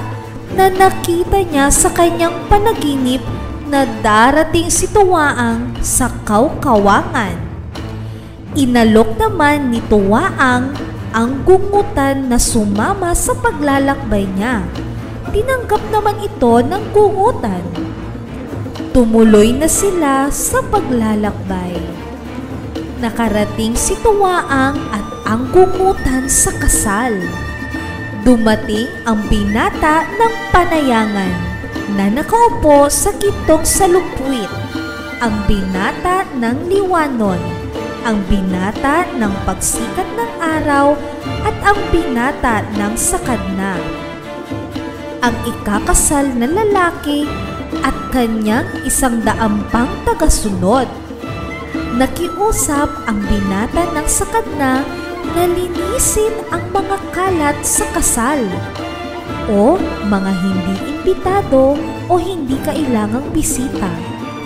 na 0.53 0.69
nakita 0.69 1.41
niya 1.41 1.73
sa 1.73 1.89
kanyang 1.89 2.37
panaginip 2.45 3.25
na 3.65 3.89
darating 4.05 4.69
si 4.69 4.85
Tuwaang 4.85 5.73
sa 5.81 6.13
Kaukawangan. 6.29 7.52
Inalok 8.53 9.17
naman 9.17 9.73
ni 9.73 9.81
Tuwaang 9.89 10.77
ang 11.09 11.31
gungutan 11.41 12.29
na 12.29 12.37
sumama 12.37 13.17
sa 13.17 13.33
paglalakbay 13.33 14.29
niya. 14.29 14.61
Tinanggap 15.33 15.81
naman 15.89 16.21
ito 16.21 16.61
ng 16.61 16.83
gungutan. 16.93 17.65
Tumuloy 18.93 19.57
na 19.57 19.65
sila 19.65 20.29
sa 20.29 20.61
paglalakbay. 20.69 21.81
Nakarating 23.01 23.73
si 23.73 23.97
Tuwaang 24.05 24.77
at 24.93 25.07
ang 25.25 25.49
gungutan 25.49 26.29
sa 26.29 26.53
kasal. 26.53 27.17
Dumating 28.21 28.85
ang 29.09 29.17
binata 29.33 30.05
ng 30.05 30.33
panayangan 30.53 31.35
na 31.97 32.05
nakaupo 32.05 32.85
sa 32.85 33.09
kitong 33.17 33.65
salupwit, 33.65 34.47
ang 35.25 35.41
binata 35.49 36.21
ng 36.37 36.69
liwanon, 36.69 37.62
ang 38.03 38.19
binata 38.27 39.07
ng 39.15 39.33
pagsikat 39.47 40.07
ng 40.15 40.31
araw 40.43 40.95
at 41.47 41.55
ang 41.63 41.79
binata 41.89 42.63
ng 42.75 42.93
sakadna. 42.99 43.79
Ang 45.23 45.35
ikakasal 45.47 46.27
na 46.35 46.47
lalaki 46.51 47.23
at 47.79 47.95
kanyang 48.11 48.67
isang 48.83 49.23
daampang 49.23 49.87
tagasunod. 50.03 50.85
Nakiusap 51.95 52.91
ang 53.07 53.23
binata 53.23 53.87
ng 53.95 54.07
sakadna 54.07 54.83
na 55.33 55.43
linisin 55.47 56.35
ang 56.51 56.67
mga 56.75 56.97
kalat 57.15 57.57
sa 57.63 57.87
kasal 57.95 58.43
o 59.47 59.79
mga 60.11 60.31
hindi 60.43 60.75
imbitado 60.91 61.79
o 62.11 62.13
hindi 62.19 62.59
kailangang 62.67 63.25
bisita. 63.31 63.89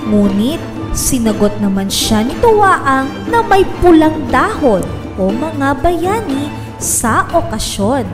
Ngunit 0.08 0.77
sinagot 0.94 1.56
naman 1.60 1.92
siya 1.92 2.24
ni 2.24 2.36
Tuwaang 2.40 3.08
na 3.28 3.44
may 3.44 3.66
pulang 3.84 4.16
dahon 4.32 4.84
o 5.18 5.34
mga 5.34 5.82
bayani 5.82 6.48
sa 6.78 7.26
okasyon. 7.34 8.06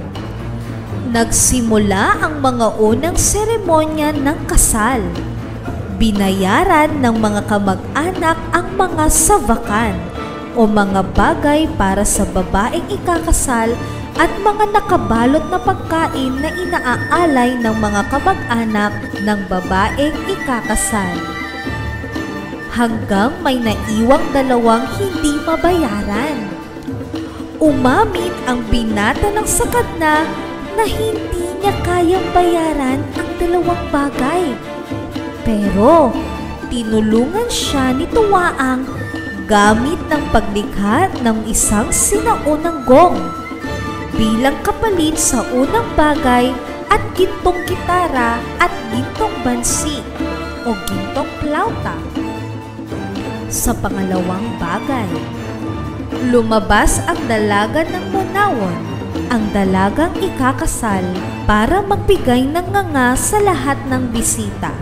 Nagsimula 1.14 2.26
ang 2.26 2.42
mga 2.42 2.80
unang 2.82 3.14
seremonya 3.20 4.16
ng 4.16 4.50
kasal. 4.50 5.04
Binayaran 6.02 6.98
ng 7.04 7.16
mga 7.22 7.46
kamag-anak 7.46 8.38
ang 8.50 8.68
mga 8.74 9.06
savakan 9.14 9.94
o 10.58 10.66
mga 10.66 11.06
bagay 11.14 11.70
para 11.78 12.02
sa 12.02 12.26
babaeng 12.26 12.90
ikakasal 12.90 13.78
at 14.18 14.32
mga 14.42 14.74
nakabalot 14.74 15.46
na 15.50 15.58
pagkain 15.62 16.34
na 16.38 16.50
inaaalay 16.50 17.58
ng 17.62 17.76
mga 17.78 18.02
kamag-anak 18.10 18.94
ng 19.22 19.40
babaeng 19.50 20.18
ikakasal. 20.30 21.43
Hanggang 22.74 23.38
may 23.46 23.62
naiwang 23.62 24.34
dalawang 24.34 24.90
hindi 24.98 25.38
mabayaran. 25.46 26.50
Umamit 27.62 28.34
ang 28.50 28.66
binata 28.66 29.30
ng 29.30 29.46
sakad 29.46 29.86
na 30.02 30.26
na 30.74 30.82
hindi 30.82 31.54
niya 31.62 31.70
kayang 31.86 32.26
bayaran 32.34 32.98
ang 33.14 33.30
dalawang 33.38 33.84
bagay. 33.94 34.58
Pero 35.46 36.10
tinulungan 36.74 37.46
siya 37.46 37.94
ni 37.94 38.10
Tuwaang 38.10 38.90
gamit 39.46 40.02
ng 40.10 40.24
paglikha 40.34 41.14
ng 41.22 41.46
isang 41.46 41.94
sinaunang 41.94 42.82
gong 42.90 43.22
bilang 44.18 44.58
kapalit 44.66 45.14
sa 45.22 45.46
unang 45.54 45.86
bagay 45.94 46.50
at 46.90 47.02
gintong 47.14 47.62
gitara 47.70 48.42
at 48.58 48.74
gintong 48.90 49.36
bansi 49.46 50.02
o 50.66 50.74
gintong 50.90 51.30
plauta. 51.38 52.13
Sa 53.54 53.70
pangalawang 53.70 54.58
bagay, 54.58 55.14
lumabas 56.34 56.98
ang 57.06 57.22
dalaga 57.30 57.86
ng 57.86 58.10
Monawon, 58.10 58.82
ang 59.30 59.46
dalagang 59.54 60.10
ikakasal 60.18 61.06
para 61.46 61.86
magbigay 61.86 62.50
ng 62.50 62.74
nganga 62.74 63.14
sa 63.14 63.38
lahat 63.38 63.78
ng 63.94 64.10
bisita. 64.10 64.74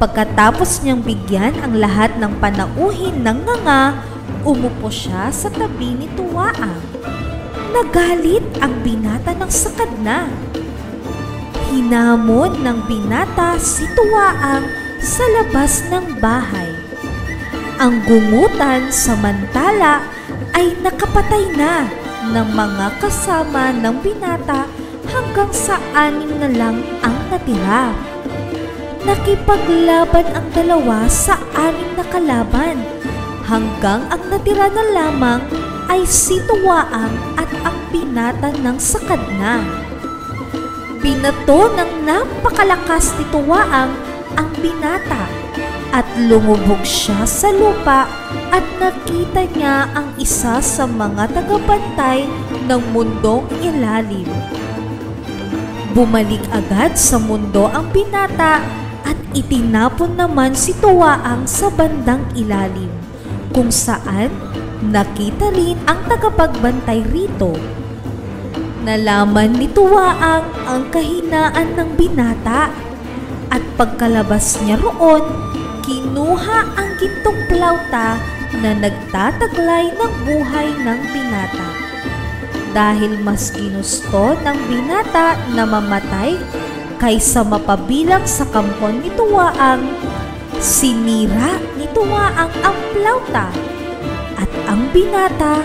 Pagkatapos 0.00 0.80
niyang 0.80 1.04
bigyan 1.04 1.52
ang 1.60 1.76
lahat 1.76 2.16
ng 2.16 2.32
panauhin 2.40 3.20
ng 3.20 3.44
nganga, 3.44 4.00
umupo 4.40 4.88
siya 4.88 5.28
sa 5.28 5.52
tabi 5.52 5.92
ni 5.92 6.08
Tuwaang. 6.16 6.80
Nagalit 7.76 8.56
ang 8.64 8.72
binata 8.80 9.36
ng 9.36 9.52
sakad 9.52 9.92
na. 10.00 10.32
Hinamon 11.68 12.56
ng 12.56 12.88
binata 12.88 13.60
si 13.60 13.84
Tuwaang 13.92 14.64
sa 15.04 15.24
labas 15.36 15.84
ng 15.92 16.16
bahay. 16.24 16.71
Ang 17.82 17.98
gungutan 18.06 18.94
samantala 18.94 20.06
ay 20.54 20.70
nakapatay 20.86 21.50
na 21.58 21.90
ng 22.30 22.48
mga 22.54 22.86
kasama 23.02 23.74
ng 23.74 23.98
binata 23.98 24.70
hanggang 25.10 25.50
sa 25.50 25.82
anim 25.90 26.30
na 26.38 26.46
lang 26.46 26.78
ang 27.02 27.16
natira. 27.26 27.90
Nakipaglaban 29.02 30.30
ang 30.30 30.46
dalawa 30.54 31.10
sa 31.10 31.34
anim 31.58 31.90
na 31.98 32.06
kalaban 32.06 32.78
hanggang 33.50 34.06
ang 34.14 34.30
natira 34.30 34.70
na 34.70 34.86
lamang 34.94 35.42
ay 35.90 36.06
si 36.06 36.38
Tuwaang 36.46 37.34
at 37.34 37.50
ang 37.66 37.82
binata 37.90 38.54
ng 38.62 38.78
sakad 38.78 39.26
na. 39.42 39.58
Binato 41.02 41.66
ng 41.74 42.06
napakalakas 42.06 43.10
ni 43.18 43.26
Tuwaang 43.34 43.90
ang 44.38 44.48
binata 44.62 45.41
at 45.92 46.08
lumubog 46.16 46.80
siya 46.82 47.28
sa 47.28 47.52
lupa 47.52 48.08
at 48.48 48.64
nakita 48.80 49.44
niya 49.52 49.92
ang 49.92 50.16
isa 50.16 50.58
sa 50.64 50.88
mga 50.88 51.28
tagabantay 51.36 52.24
ng 52.64 52.82
mundong 52.96 53.44
ilalim. 53.60 54.26
Bumalik 55.92 56.40
agad 56.48 56.96
sa 56.96 57.20
mundo 57.20 57.68
ang 57.68 57.92
binata 57.92 58.64
at 59.04 59.18
itinapon 59.36 60.16
naman 60.16 60.56
si 60.56 60.72
Tuwaang 60.80 61.44
sa 61.44 61.68
bandang 61.68 62.24
ilalim 62.32 62.88
kung 63.52 63.68
saan 63.68 64.32
nakita 64.80 65.52
rin 65.52 65.76
ang 65.84 66.00
tagapagbantay 66.08 67.04
rito. 67.12 67.52
Nalaman 68.82 69.60
ni 69.60 69.68
Tuwaang 69.68 70.48
ang 70.64 70.88
kahinaan 70.88 71.76
ng 71.76 71.90
binata 72.00 72.72
at 73.52 73.62
pagkalabas 73.76 74.56
niya 74.64 74.80
roon, 74.80 75.22
kinuha 75.82 76.78
ang 76.78 76.94
gintong 76.96 77.42
plauta 77.50 78.14
na 78.62 78.70
nagtataglay 78.78 79.90
ng 79.90 80.12
buhay 80.22 80.68
ng 80.78 81.00
binata. 81.10 81.70
Dahil 82.72 83.20
mas 83.20 83.52
ginusto 83.52 84.38
ng 84.40 84.58
binata 84.70 85.36
na 85.52 85.66
mamatay 85.66 86.38
kaysa 87.02 87.42
mapabilang 87.42 88.22
sa 88.24 88.46
kampon 88.48 89.02
ni 89.02 89.10
Tuwaang, 89.12 89.82
sinira 90.62 91.58
ni 91.74 91.90
Tuwaang 91.90 92.52
ang 92.62 92.78
plauta 92.94 93.50
at 94.38 94.50
ang 94.70 94.86
binata 94.94 95.60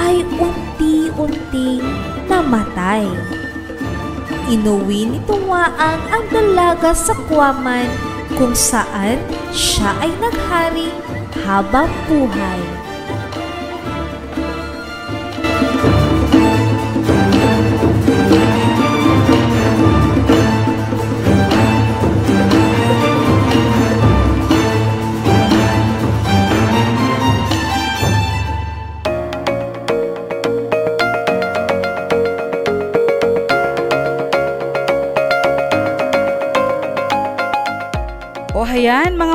ay 0.00 0.24
unti-unting 0.40 1.84
namatay. 2.26 3.04
Inuwi 4.50 5.06
ni 5.14 5.20
Tuwaang 5.28 6.02
ang 6.10 6.24
dalaga 6.32 6.90
sa 6.96 7.14
kwaman 7.28 8.09
kung 8.34 8.54
saan 8.54 9.18
siya 9.50 9.90
ay 10.02 10.12
naghari 10.20 10.90
habang 11.46 11.90
buhay. 12.06 12.79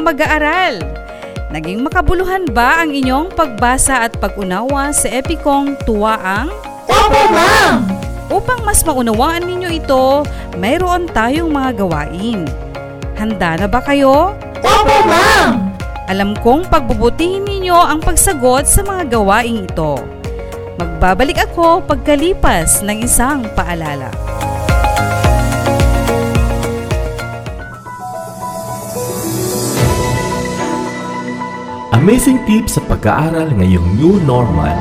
Mag-aaral, 0.06 0.86
naging 1.50 1.82
makabuluhan 1.82 2.46
ba 2.54 2.86
ang 2.86 2.94
inyong 2.94 3.34
pagbasa 3.34 4.06
at 4.06 4.14
pag-unawa 4.22 4.94
sa 4.94 5.10
epikong 5.10 5.74
Tuwaang? 5.82 6.54
Opo, 6.86 7.22
ma'am! 7.34 7.90
Upang 8.30 8.62
mas 8.62 8.86
maunawaan 8.86 9.50
ninyo 9.50 9.70
ito, 9.74 10.22
mayroon 10.62 11.10
tayong 11.10 11.50
mga 11.50 11.82
gawain. 11.82 12.46
Handa 13.18 13.58
na 13.58 13.66
ba 13.66 13.82
kayo? 13.82 14.38
Opo, 14.62 14.98
ma'am! 15.10 15.74
Alam 16.06 16.38
kong 16.38 16.70
pagbubutihin 16.70 17.50
ninyo 17.50 17.74
ang 17.74 17.98
pagsagot 17.98 18.70
sa 18.70 18.86
mga 18.86 19.18
gawaing 19.18 19.66
ito. 19.66 19.98
Magbabalik 20.78 21.42
ako 21.50 21.82
pagkalipas 21.82 22.86
ng 22.86 23.02
isang 23.02 23.42
paalala. 23.58 24.14
Amazing 31.96 32.44
tips 32.44 32.76
sa 32.76 32.84
pag-aaral 32.92 33.56
ngayong 33.56 33.96
new 33.96 34.20
normal. 34.28 34.76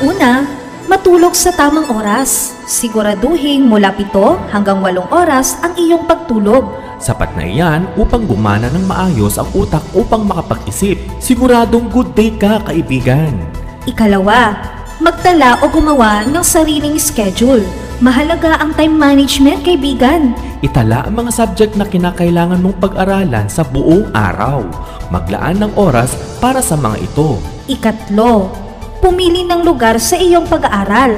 Una, 0.00 0.48
matulog 0.88 1.36
sa 1.36 1.52
tamang 1.52 1.84
oras. 1.92 2.56
Siguraduhin 2.64 3.68
mula 3.68 3.92
7 3.92 4.08
hanggang 4.56 4.80
8 4.80 5.12
oras 5.12 5.60
ang 5.60 5.76
iyong 5.76 6.08
pagtulog. 6.08 6.64
Sapat 6.96 7.36
na 7.36 7.44
iyan 7.44 7.84
upang 8.00 8.24
gumana 8.24 8.72
ng 8.72 8.88
maayos 8.88 9.36
ang 9.36 9.52
utak 9.52 9.84
upang 9.92 10.24
makapag-isip. 10.24 10.96
Siguradong 11.20 11.92
good 11.92 12.16
day 12.16 12.32
ka, 12.32 12.64
kaibigan. 12.64 13.36
Ikalawa, 13.84 14.56
magtala 14.96 15.60
o 15.60 15.68
gumawa 15.68 16.24
ng 16.24 16.40
sariling 16.40 16.96
schedule. 16.96 17.85
Mahalaga 17.96 18.60
ang 18.60 18.76
time 18.76 18.92
management, 18.92 19.64
kaibigan. 19.64 20.36
Itala 20.60 21.08
ang 21.08 21.16
mga 21.16 21.32
subject 21.32 21.80
na 21.80 21.88
kinakailangan 21.88 22.60
mong 22.60 22.76
pag-aralan 22.76 23.48
sa 23.48 23.64
buong 23.64 24.12
araw. 24.12 24.68
Maglaan 25.08 25.64
ng 25.64 25.72
oras 25.80 26.12
para 26.36 26.60
sa 26.60 26.76
mga 26.76 27.00
ito. 27.00 27.40
Ikatlo, 27.64 28.52
pumili 29.00 29.48
ng 29.48 29.64
lugar 29.64 29.96
sa 29.96 30.20
iyong 30.20 30.44
pag-aaral. 30.44 31.16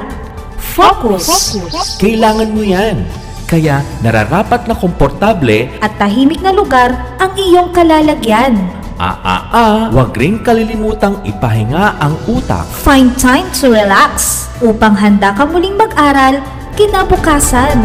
Focus. 0.55 1.59
Kailangan 1.99 2.55
mo 2.55 2.63
yan. 2.63 3.03
Kaya 3.43 3.83
nararapat 3.99 4.69
na 4.69 4.77
komportable 4.77 5.67
At 5.83 5.99
tahimik 5.99 6.39
na 6.39 6.55
lugar 6.55 6.95
ang 7.19 7.35
iyong 7.35 7.75
kalalagyan. 7.75 8.55
Aa, 8.95 9.91
wag 9.91 10.15
ring 10.15 10.39
kalilimutang 10.47 11.19
ipahinga 11.27 11.99
ang 11.99 12.15
utak. 12.31 12.63
Find 12.71 13.11
time 13.19 13.51
to 13.51 13.67
relax 13.67 14.47
upang 14.63 14.95
handa 14.95 15.35
ka 15.35 15.43
muling 15.43 15.75
mag-aral 15.75 16.39
kinabukasan. 16.79 17.75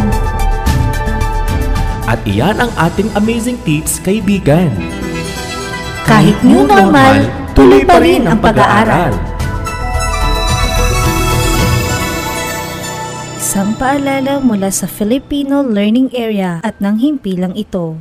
At 2.06 2.22
iyan 2.22 2.62
ang 2.62 2.70
ating 2.78 3.10
amazing 3.18 3.58
tips, 3.66 3.98
kaibigan. 3.98 4.70
Kahit 6.06 6.38
new 6.46 6.62
normal, 6.62 7.26
tuloy 7.58 7.82
pa 7.82 7.98
rin 7.98 8.30
ang 8.30 8.38
pag-aaral. 8.38 9.10
Isang 13.34 13.74
paalala 13.74 14.38
mula 14.38 14.70
sa 14.70 14.86
Filipino 14.86 15.66
Learning 15.66 16.14
Area 16.14 16.62
at 16.62 16.78
ng 16.78 17.02
himpilang 17.02 17.58
ito. 17.58 17.98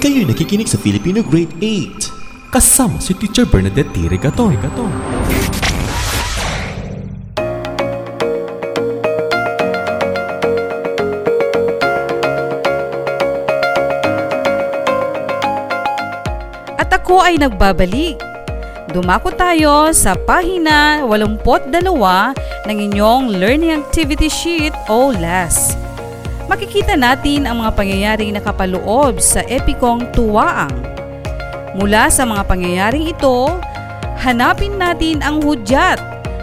Kayo'y 0.00 0.24
nakikinig 0.24 0.68
sa 0.70 0.80
Filipino 0.80 1.20
Grade 1.20 1.52
8. 1.60 2.22
kasama 2.52 3.00
si 3.00 3.16
Teacher 3.16 3.48
Bernadette 3.48 3.88
T. 3.96 4.04
Regaton. 4.12 4.52
Ay 17.22 17.38
nagbabalik. 17.38 18.18
Dumako 18.90 19.30
tayo 19.32 19.94
sa 19.94 20.18
pahina 20.18 21.06
82 21.06 21.86
ng 22.66 22.76
inyong 22.90 23.30
Learning 23.38 23.78
Activity 23.78 24.26
Sheet 24.26 24.74
o 24.90 25.14
LAS. 25.14 25.78
Makikita 26.50 26.98
natin 26.98 27.46
ang 27.46 27.62
mga 27.62 27.72
pangyayaring 27.78 28.34
nakapaloob 28.34 29.22
sa 29.22 29.40
epikong 29.46 30.10
tuwaang. 30.12 30.74
Mula 31.78 32.10
sa 32.12 32.26
mga 32.26 32.42
pangyayaring 32.44 33.08
ito, 33.08 33.54
hanapin 34.20 34.76
natin 34.76 35.22
ang 35.24 35.40
hudyat 35.40 36.02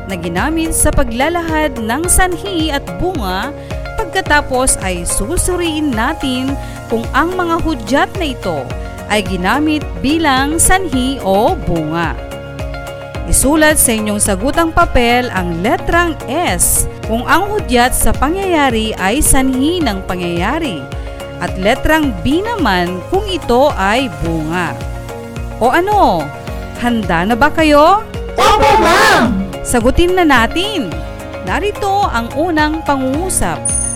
na 0.10 0.18
ginamit 0.18 0.74
sa 0.74 0.90
paglalahad 0.90 1.78
ng 1.78 2.04
sanhi 2.10 2.74
at 2.74 2.82
bunga 2.98 3.54
pagkatapos 4.00 4.80
ay 4.82 5.06
susuriin 5.06 5.94
natin 5.94 6.56
kung 6.90 7.06
ang 7.14 7.36
mga 7.38 7.62
hudyat 7.62 8.10
na 8.18 8.34
ito 8.34 8.66
ay 9.10 9.26
ginamit 9.26 9.82
bilang 10.00 10.62
sanhi 10.62 11.18
o 11.26 11.58
bunga. 11.58 12.14
Isulat 13.30 13.78
sa 13.78 13.94
inyong 13.94 14.18
sagutang 14.18 14.74
papel 14.74 15.30
ang 15.30 15.62
letrang 15.62 16.18
S 16.26 16.90
kung 17.06 17.26
ang 17.30 17.46
hudyat 17.54 17.94
sa 17.94 18.10
pangyayari 18.10 18.94
ay 18.98 19.22
sanhi 19.22 19.78
ng 19.82 20.02
pangyayari 20.10 20.82
at 21.38 21.54
letrang 21.62 22.10
B 22.26 22.42
naman 22.42 22.98
kung 23.14 23.26
ito 23.30 23.70
ay 23.78 24.10
bunga. 24.26 24.74
O 25.62 25.70
ano? 25.70 26.26
Handa 26.80 27.28
na 27.28 27.36
ba 27.36 27.52
kayo? 27.52 28.02
Opo, 28.40 28.72
ma'am! 28.80 29.52
Sagutin 29.62 30.16
na 30.16 30.24
natin. 30.24 30.90
Narito 31.44 32.08
ang 32.08 32.32
unang 32.34 32.82
pangungusap. 32.88 33.89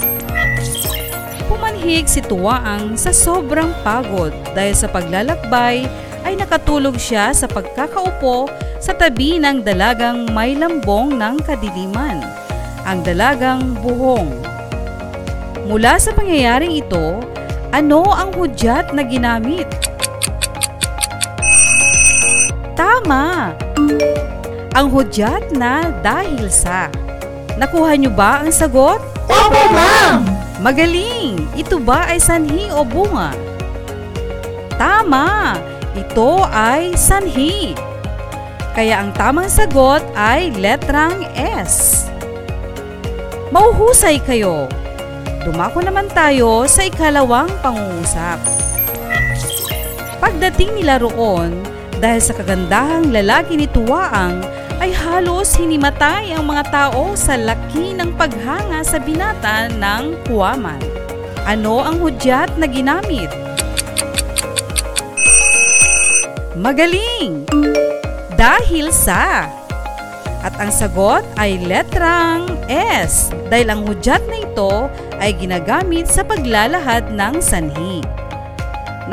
Pumanhig 1.84 2.08
si 2.08 2.24
Tuwaang 2.24 2.96
sa 2.96 3.12
sobrang 3.12 3.76
pagod 3.84 4.32
dahil 4.56 4.72
sa 4.72 4.88
paglalakbay 4.88 5.84
ay 6.24 6.34
nakatulog 6.40 6.96
siya 6.96 7.36
sa 7.36 7.44
pagkakaupo 7.44 8.48
sa 8.80 8.96
tabi 8.96 9.36
ng 9.36 9.68
dalagang 9.68 10.32
may 10.32 10.56
lambong 10.56 11.20
ng 11.20 11.44
kadiliman, 11.44 12.24
ang 12.88 13.04
dalagang 13.04 13.76
buhong. 13.84 14.32
Mula 15.68 16.00
sa 16.00 16.16
pangyayaring 16.16 16.72
ito, 16.72 17.20
ano 17.76 18.08
ang 18.16 18.32
hudyat 18.32 18.96
na 18.96 19.04
ginamit? 19.04 19.68
Tama! 22.80 23.52
Ang 24.72 24.88
hudyat 24.88 25.52
na 25.52 25.92
dahil 26.00 26.48
sa. 26.48 26.88
Nakuha 27.60 28.00
niyo 28.00 28.16
ba 28.16 28.40
ang 28.40 28.56
sagot? 28.56 29.04
Opo, 29.28 29.64
ma'am! 29.76 30.43
Magaling! 30.64 31.36
Ito 31.60 31.76
ba 31.76 32.08
ay 32.08 32.24
sanhi 32.24 32.72
o 32.72 32.88
bunga? 32.88 33.36
Tama! 34.80 35.60
Ito 35.92 36.48
ay 36.48 36.96
sanhi. 36.96 37.76
Kaya 38.72 39.04
ang 39.04 39.12
tamang 39.12 39.52
sagot 39.52 40.00
ay 40.16 40.56
letrang 40.56 41.28
S. 41.36 42.08
Mauhusay 43.52 44.24
kayo. 44.24 44.72
Dumako 45.44 45.84
naman 45.84 46.08
tayo 46.16 46.64
sa 46.72 46.88
ikalawang 46.88 47.52
pangungusap. 47.60 48.40
Pagdating 50.24 50.80
nila 50.80 50.96
roon, 51.04 51.60
dahil 52.00 52.24
sa 52.24 52.32
kagandahang 52.32 53.12
lalaki 53.12 53.60
ni 53.60 53.68
Tuwaang, 53.68 54.40
halos 55.14 55.54
hinimatay 55.62 56.34
ang 56.34 56.50
mga 56.50 56.74
tao 56.74 57.14
sa 57.14 57.38
laki 57.38 57.94
ng 57.94 58.18
paghanga 58.18 58.82
sa 58.82 58.98
binata 58.98 59.70
ng 59.70 60.26
kuwaman. 60.26 60.82
Ano 61.46 61.86
ang 61.86 62.02
hudyat 62.02 62.58
na 62.58 62.66
ginamit? 62.66 63.30
Magaling! 66.58 67.46
Dahil 68.34 68.90
sa 68.90 69.46
At 70.42 70.58
ang 70.58 70.74
sagot 70.74 71.22
ay 71.38 71.62
letrang 71.62 72.50
S 72.66 73.30
dahil 73.54 73.70
ang 73.70 73.86
hudyat 73.86 74.26
na 74.26 74.42
ito 74.42 74.90
ay 75.22 75.38
ginagamit 75.38 76.10
sa 76.10 76.26
paglalahad 76.26 77.14
ng 77.14 77.38
sanhi. 77.38 78.02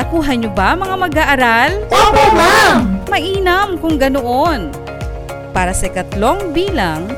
Nakuha 0.00 0.32
niyo 0.32 0.48
ba 0.56 0.72
mga 0.72 0.96
mag-aaral? 0.96 1.70
Opo, 1.92 2.24
ma'am! 2.32 3.04
Mainam 3.12 3.76
kung 3.76 4.00
ganoon. 4.00 4.89
Para 5.50 5.74
sa 5.74 5.90
ikatlong 5.90 6.54
bilang, 6.54 7.10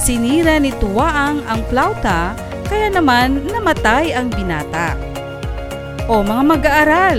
sinira 0.00 0.56
ni 0.56 0.72
Tuwaang 0.72 1.44
ang 1.44 1.60
plauta 1.68 2.32
kaya 2.68 2.88
naman 2.92 3.44
namatay 3.48 4.12
ang 4.16 4.32
binata. 4.32 4.96
O 6.08 6.24
mga 6.24 6.42
mag-aaral, 6.44 7.18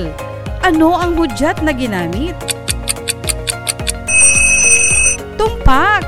ano 0.66 0.98
ang 0.98 1.14
hudyat 1.14 1.62
na 1.62 1.70
ginamit? 1.74 2.34
Tumpak! 5.38 6.06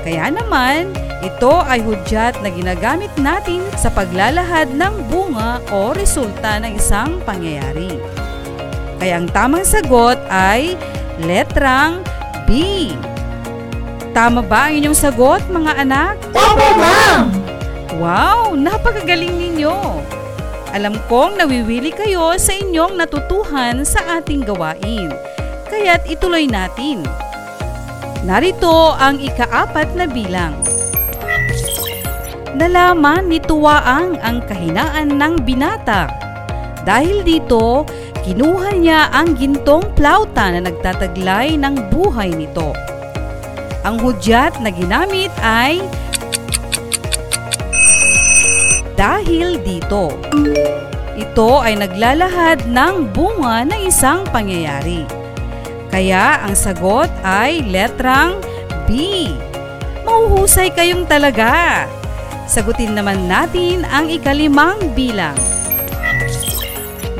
Kaya 0.00 0.32
naman, 0.32 0.96
ito 1.20 1.54
ay 1.66 1.82
hudyat 1.82 2.38
na 2.40 2.48
ginagamit 2.54 3.10
natin 3.18 3.66
sa 3.74 3.90
paglalahad 3.90 4.70
ng 4.72 4.94
bunga 5.10 5.58
o 5.74 5.90
resulta 5.90 6.62
ng 6.62 6.78
isang 6.78 7.18
pangyayari. 7.26 7.98
Kaya 8.96 9.20
ang 9.20 9.28
tamang 9.34 9.66
sagot 9.66 10.16
ay 10.30 10.78
letrang 11.20 12.05
B. 12.46 12.94
Tama 14.16 14.40
ba 14.40 14.70
ang 14.70 14.80
inyong 14.80 14.96
sagot, 14.96 15.44
mga 15.52 15.82
anak? 15.82 16.16
Opo, 16.32 16.68
ma'am! 16.78 17.28
Wow! 18.00 18.56
Napakagaling 18.56 19.34
ninyo! 19.34 19.76
Alam 20.72 20.96
kong 21.10 21.36
nawiwili 21.36 21.92
kayo 21.92 22.38
sa 22.38 22.56
inyong 22.56 22.96
natutuhan 22.96 23.84
sa 23.84 24.22
ating 24.22 24.46
gawain. 24.46 25.10
Kaya't 25.68 26.06
ituloy 26.08 26.46
natin. 26.46 27.04
Narito 28.24 28.94
ang 28.96 29.20
ikaapat 29.20 29.92
na 29.98 30.06
bilang. 30.06 30.54
Nalaman 32.56 33.28
ni 33.28 33.36
Tuwaang 33.36 34.16
ang 34.24 34.40
kahinaan 34.48 35.20
ng 35.20 35.44
binata. 35.44 36.08
Dahil 36.88 37.20
dito, 37.20 37.84
kinuha 38.26 38.74
niya 38.74 39.06
ang 39.14 39.38
gintong 39.38 39.86
plauta 39.94 40.50
na 40.50 40.66
nagtataglay 40.66 41.54
ng 41.54 41.94
buhay 41.94 42.34
nito. 42.34 42.74
Ang 43.86 44.02
hudyat 44.02 44.58
na 44.58 44.74
ginamit 44.74 45.30
ay 45.38 45.78
dahil 48.98 49.62
dito. 49.62 50.10
Ito 51.14 51.62
ay 51.62 51.78
naglalahad 51.78 52.66
ng 52.66 53.14
bunga 53.14 53.62
ng 53.62 53.86
isang 53.86 54.26
pangyayari. 54.34 55.06
Kaya 55.94 56.42
ang 56.42 56.58
sagot 56.58 57.06
ay 57.22 57.62
letrang 57.62 58.42
B. 58.90 59.30
Mauhusay 60.02 60.74
kayong 60.74 61.06
talaga. 61.06 61.86
Sagutin 62.50 62.98
naman 62.98 63.30
natin 63.30 63.86
ang 63.86 64.10
ikalimang 64.10 64.82
bilang. 64.98 65.55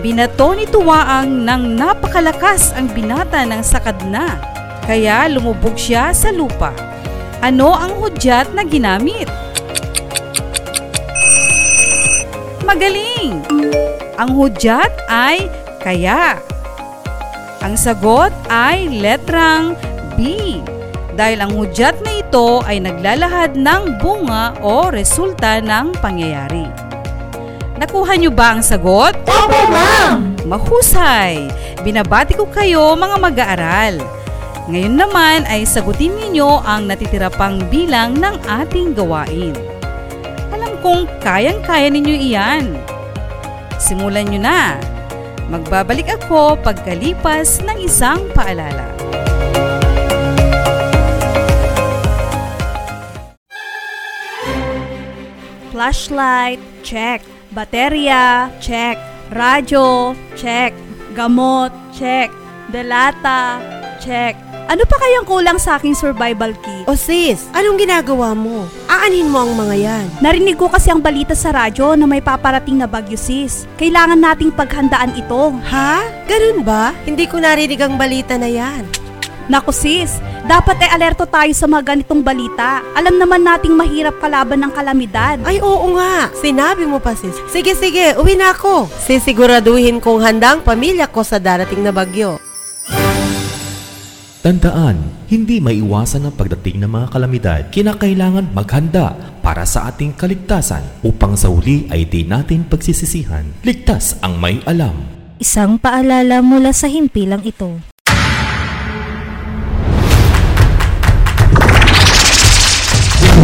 Binato 0.07 0.55
ni 0.55 0.71
Tuwaang 0.71 1.27
ng 1.43 1.75
napakalakas 1.75 2.71
ang 2.79 2.87
binata 2.95 3.43
ng 3.43 3.59
sakadna, 3.59 4.39
kaya 4.87 5.27
lumubog 5.27 5.75
siya 5.75 6.15
sa 6.15 6.31
lupa. 6.31 6.71
Ano 7.43 7.75
ang 7.75 7.99
hudyat 7.99 8.55
na 8.55 8.63
ginamit? 8.63 9.27
Magaling! 12.63 13.43
Ang 14.15 14.31
hudyat 14.31 14.95
ay 15.11 15.51
kaya. 15.83 16.39
Ang 17.67 17.75
sagot 17.75 18.31
ay 18.47 18.87
letrang 19.03 19.75
B. 20.15 20.63
Dahil 21.19 21.43
ang 21.43 21.51
hudyat 21.59 21.99
na 22.07 22.23
ito 22.23 22.63
ay 22.63 22.79
naglalahad 22.79 23.59
ng 23.59 23.99
bunga 23.99 24.55
o 24.63 24.87
resulta 24.87 25.59
ng 25.59 25.99
pangyayari. 25.99 26.87
Nakuha 27.77 28.17
niyo 28.17 28.33
ba 28.33 28.57
ang 28.57 28.65
sagot? 28.65 29.13
Opo, 29.29 29.61
ma'am! 29.69 30.33
Mahusay! 30.49 31.45
Binabati 31.85 32.33
ko 32.33 32.49
kayo 32.49 32.97
mga 32.97 33.17
mag-aaral. 33.21 34.01
Ngayon 34.73 34.97
naman 34.97 35.45
ay 35.45 35.69
sagutin 35.69 36.17
ninyo 36.17 36.65
ang 36.65 36.89
natitira 36.89 37.29
pang 37.29 37.61
bilang 37.69 38.17
ng 38.17 38.33
ating 38.49 38.97
gawain. 38.97 39.53
Alam 40.57 40.73
kong 40.81 41.05
kayang-kaya 41.21 41.93
ninyo 41.93 42.17
iyan. 42.17 42.65
Simulan 43.77 44.25
nyo 44.33 44.41
na. 44.41 44.81
Magbabalik 45.53 46.09
ako 46.17 46.57
pagkalipas 46.65 47.61
ng 47.61 47.77
isang 47.85 48.25
paalala. 48.33 48.89
Flashlight, 55.77 56.59
check. 56.81 57.36
Baterya, 57.57 58.53
check. 58.61 59.01
Radyo, 59.33 60.13
check. 60.37 60.77
Gamot, 61.17 61.73
check. 61.89 62.29
Delata. 62.69 63.57
Check. 63.97 64.37
Ano 64.69 64.85
pa 64.85 65.01
kayang 65.01 65.25
kulang 65.25 65.57
sa 65.57 65.81
aking 65.81 65.97
survival 65.97 66.53
kit? 66.61 66.85
O 66.85 66.93
sis, 66.93 67.49
anong 67.57 67.81
ginagawa 67.81 68.37
mo? 68.37 68.69
Aanin 68.93 69.33
mo 69.33 69.41
ang 69.41 69.57
mga 69.57 69.73
yan. 69.73 70.07
Narinig 70.21 70.61
ko 70.61 70.69
kasi 70.69 70.93
ang 70.93 71.01
balita 71.01 71.33
sa 71.33 71.49
radyo 71.49 71.97
na 71.97 72.05
may 72.05 72.21
paparating 72.21 72.77
na 72.77 72.85
bagyo 72.85 73.17
sis. 73.17 73.65
Kailangan 73.81 74.21
nating 74.21 74.53
paghandaan 74.53 75.17
ito. 75.17 75.57
Ha? 75.73 76.05
Ganun 76.29 76.61
ba? 76.61 76.93
Hindi 77.09 77.25
ko 77.25 77.41
narinig 77.41 77.81
ang 77.81 77.97
balita 77.97 78.37
na 78.37 78.53
yan. 78.53 78.85
Naku 79.47 79.71
sis, 79.71 80.19
dapat 80.51 80.75
ay 80.83 80.91
alerto 80.99 81.23
tayo 81.23 81.55
sa 81.55 81.71
mga 81.71 81.95
ganitong 81.95 82.19
balita. 82.19 82.83
Alam 82.99 83.15
naman 83.15 83.47
nating 83.47 83.79
mahirap 83.79 84.19
kalaban 84.19 84.59
ng 84.67 84.73
kalamidad. 84.75 85.39
Ay 85.47 85.63
oo 85.63 85.95
nga, 85.95 86.31
sinabi 86.35 86.83
mo 86.83 86.99
pa 86.99 87.15
sis. 87.15 87.35
Sige 87.47 87.79
sige, 87.79 88.19
uwi 88.19 88.35
na 88.35 88.51
ako. 88.51 88.91
Sisiguraduhin 89.07 90.03
kong 90.03 90.19
handang 90.19 90.67
pamilya 90.67 91.07
ko 91.07 91.23
sa 91.23 91.39
darating 91.39 91.87
na 91.87 91.95
bagyo. 91.95 92.43
Tandaan, 94.47 95.27
hindi 95.27 95.59
maiwasan 95.59 96.31
ang 96.31 96.35
pagdating 96.39 96.83
ng 96.83 96.91
mga 96.91 97.07
kalamidad. 97.11 97.63
Kinakailangan 97.75 98.55
maghanda 98.55 99.15
para 99.43 99.67
sa 99.67 99.91
ating 99.91 100.15
kaligtasan 100.15 101.03
upang 101.03 101.35
sa 101.35 101.51
huli 101.51 101.91
ay 101.91 102.07
di 102.07 102.23
natin 102.23 102.63
pagsisisihan. 102.63 103.43
Ligtas 103.67 104.19
ang 104.23 104.39
may 104.39 104.63
alam. 104.67 104.95
Isang 105.43 105.83
paalala 105.83 106.47
mula 106.47 106.71
sa 106.71 106.87
himpilang 106.87 107.43
ito. 107.43 107.96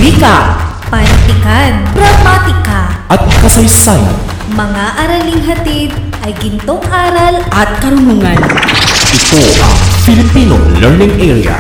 Wika 0.02 0.58
Pantikan, 0.90 1.86
gramatika, 1.94 3.06
at 3.06 3.22
kasaysayan. 3.38 4.10
mga 4.50 4.98
araling 4.98 5.38
hatid 5.46 5.94
ay 6.26 6.34
gintong 6.42 6.82
aral 6.90 7.38
At 7.54 7.78
karunungan. 7.78 8.34
Ito 8.34 9.40
ang 9.62 9.76
Filipino 10.02 10.58
Learning 10.82 11.14
Area. 11.22 11.54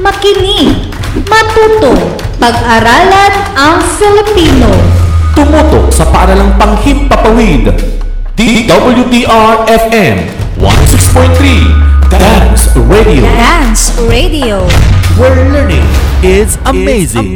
Makinig, 0.00 0.88
matuto, 1.28 1.92
pag-aralan 2.40 3.32
ang 3.52 3.84
Filipino. 4.00 4.72
Tumutok 5.36 5.92
sa 5.92 6.08
paaralang 6.08 6.56
panghimpapawid. 6.56 7.76
DWDR-FM 8.40 10.16
106.3 10.64 12.08
Dance 12.08 12.72
Radio. 12.88 13.28
Dance 13.36 13.92
Radio. 14.08 14.64
Where 15.16 15.32
learning 15.48 15.80
is 16.20 16.60
amazing. 16.68 17.32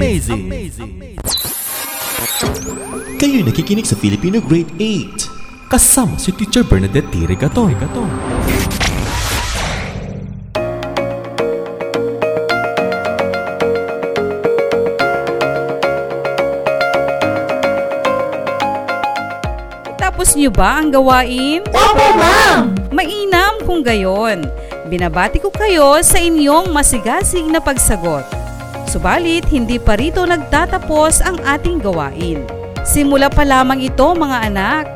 Kayo'y 3.17 3.41
nakikinig 3.41 3.89
sa 3.89 3.97
Filipino 3.97 4.37
Grade 4.45 4.69
8. 4.77 5.73
Kasama 5.73 6.21
si 6.21 6.29
Teacher 6.37 6.61
Bernadette 6.61 7.09
T. 7.09 7.25
Regaton. 7.25 7.73
Tapos 19.97 20.37
niyo 20.37 20.53
ba 20.53 20.85
ang 20.85 20.93
gawain? 20.93 21.65
Opo, 21.73 22.07
ma'am! 22.21 22.77
Mainam 22.93 23.57
kung 23.65 23.81
gayon. 23.81 24.45
Binabati 24.91 25.39
ko 25.39 25.55
kayo 25.55 26.03
sa 26.03 26.19
inyong 26.19 26.75
masigasig 26.75 27.47
na 27.47 27.63
pagsagot. 27.63 28.27
Subalit, 28.91 29.47
hindi 29.47 29.79
pa 29.79 29.95
rito 29.95 30.27
nagtatapos 30.27 31.23
ang 31.23 31.39
ating 31.47 31.79
gawain. 31.79 32.43
Simula 32.83 33.31
pa 33.31 33.47
lamang 33.47 33.87
ito 33.87 34.03
mga 34.03 34.51
anak. 34.51 34.91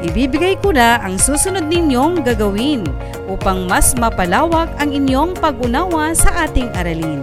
Ibibigay 0.00 0.56
ko 0.64 0.72
na 0.72 0.96
ang 1.04 1.20
susunod 1.20 1.68
ninyong 1.68 2.24
gagawin 2.24 2.88
upang 3.28 3.68
mas 3.68 3.92
mapalawak 4.00 4.72
ang 4.80 4.96
inyong 4.96 5.36
pag-unawa 5.36 6.16
sa 6.16 6.48
ating 6.48 6.72
aralin. 6.72 7.20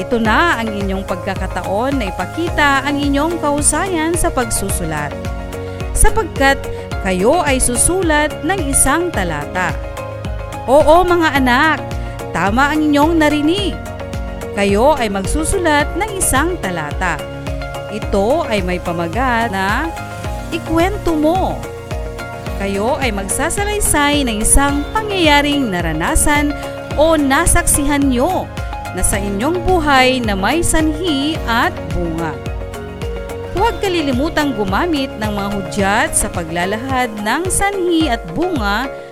Ito 0.00 0.16
na 0.16 0.56
ang 0.56 0.72
inyong 0.72 1.04
pagkakataon 1.04 2.00
na 2.00 2.08
ipakita 2.08 2.88
ang 2.88 3.04
inyong 3.04 3.36
kausayan 3.44 4.16
sa 4.16 4.32
pagsusulat. 4.32 5.12
Sapagkat 5.92 6.56
kayo 7.04 7.44
ay 7.44 7.60
susulat 7.60 8.32
ng 8.48 8.64
isang 8.64 9.12
talata. 9.12 9.76
Oo 10.68 11.00
mga 11.00 11.32
anak, 11.32 11.80
tama 12.36 12.76
ang 12.76 12.84
inyong 12.84 13.16
narinig. 13.16 13.72
Kayo 14.52 15.00
ay 15.00 15.08
magsusulat 15.08 15.96
ng 15.96 16.20
isang 16.20 16.60
talata. 16.60 17.16
Ito 17.88 18.44
ay 18.44 18.60
may 18.60 18.76
pamagat 18.76 19.48
na 19.48 19.88
ikwento 20.52 21.16
mo. 21.16 21.56
Kayo 22.60 23.00
ay 23.00 23.16
magsasalaysay 23.16 24.28
ng 24.28 24.44
isang 24.44 24.84
pangyayaring 24.92 25.72
naranasan 25.72 26.52
o 27.00 27.16
nasaksihan 27.16 28.04
nyo 28.04 28.44
na 28.92 29.00
sa 29.00 29.16
inyong 29.16 29.64
buhay 29.64 30.20
na 30.20 30.36
may 30.36 30.60
sanhi 30.60 31.40
at 31.48 31.72
bunga. 31.96 32.36
Huwag 33.56 33.80
kalilimutang 33.80 34.52
gumamit 34.52 35.08
ng 35.16 35.32
mga 35.32 35.48
hudyat 35.48 36.10
sa 36.12 36.28
paglalahad 36.28 37.08
ng 37.24 37.48
sanhi 37.48 38.12
at 38.12 38.20
bunga 38.36 39.07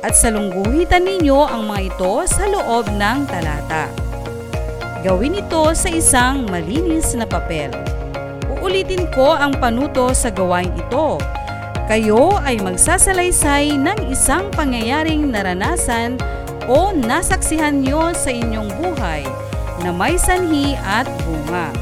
at 0.00 0.16
salungguhitan 0.16 1.04
ninyo 1.04 1.40
ang 1.44 1.68
mga 1.68 1.92
ito 1.92 2.12
sa 2.24 2.48
loob 2.48 2.88
ng 2.96 3.18
talata. 3.28 3.92
Gawin 5.00 5.40
ito 5.40 5.72
sa 5.72 5.88
isang 5.88 6.44
malinis 6.48 7.16
na 7.16 7.24
papel. 7.24 7.72
Uulitin 8.60 9.08
ko 9.12 9.32
ang 9.32 9.56
panuto 9.56 10.12
sa 10.12 10.28
gawain 10.28 10.72
ito. 10.76 11.16
Kayo 11.88 12.36
ay 12.44 12.60
magsasalaysay 12.60 13.80
ng 13.80 14.12
isang 14.12 14.52
pangyayaring 14.52 15.32
naranasan 15.32 16.20
o 16.68 16.92
nasaksihan 16.92 17.80
nyo 17.80 18.12
sa 18.12 18.28
inyong 18.28 18.68
buhay 18.76 19.24
na 19.80 19.90
may 19.90 20.20
sanhi 20.20 20.76
at 20.84 21.08
bunga. 21.24 21.72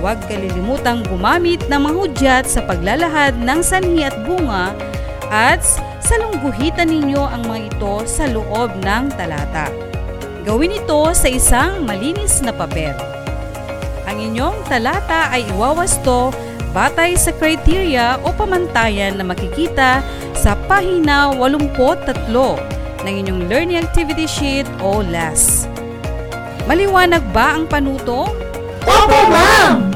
Huwag 0.00 0.18
kalilimutang 0.30 1.04
gumamit 1.06 1.60
ng 1.68 1.78
mga 1.78 2.46
sa 2.48 2.62
paglalahad 2.64 3.36
ng 3.38 3.60
sanhi 3.60 4.06
at 4.06 4.14
bunga 4.24 4.72
at 5.28 5.62
salungguhitan 6.08 6.88
ninyo 6.88 7.20
ang 7.20 7.44
mga 7.44 7.60
ito 7.68 7.94
sa 8.08 8.24
loob 8.24 8.72
ng 8.80 9.12
talata. 9.12 9.68
Gawin 10.48 10.80
ito 10.80 11.12
sa 11.12 11.28
isang 11.28 11.84
malinis 11.84 12.40
na 12.40 12.56
papel. 12.56 12.96
Ang 14.08 14.32
inyong 14.32 14.64
talata 14.64 15.28
ay 15.28 15.44
iwawasto 15.52 16.32
batay 16.72 17.12
sa 17.12 17.28
kriteria 17.36 18.24
o 18.24 18.32
pamantayan 18.32 19.20
na 19.20 19.24
makikita 19.28 20.00
sa 20.32 20.56
pahina 20.64 21.28
83 21.36 22.24
ng 23.04 23.14
inyong 23.24 23.40
Learning 23.52 23.76
Activity 23.76 24.24
Sheet 24.24 24.64
o 24.80 25.04
LAS. 25.04 25.68
Maliwanag 26.64 27.24
ba 27.36 27.60
ang 27.60 27.68
panuto? 27.68 28.32
Opo, 28.88 29.20
ma'am! 29.28 29.87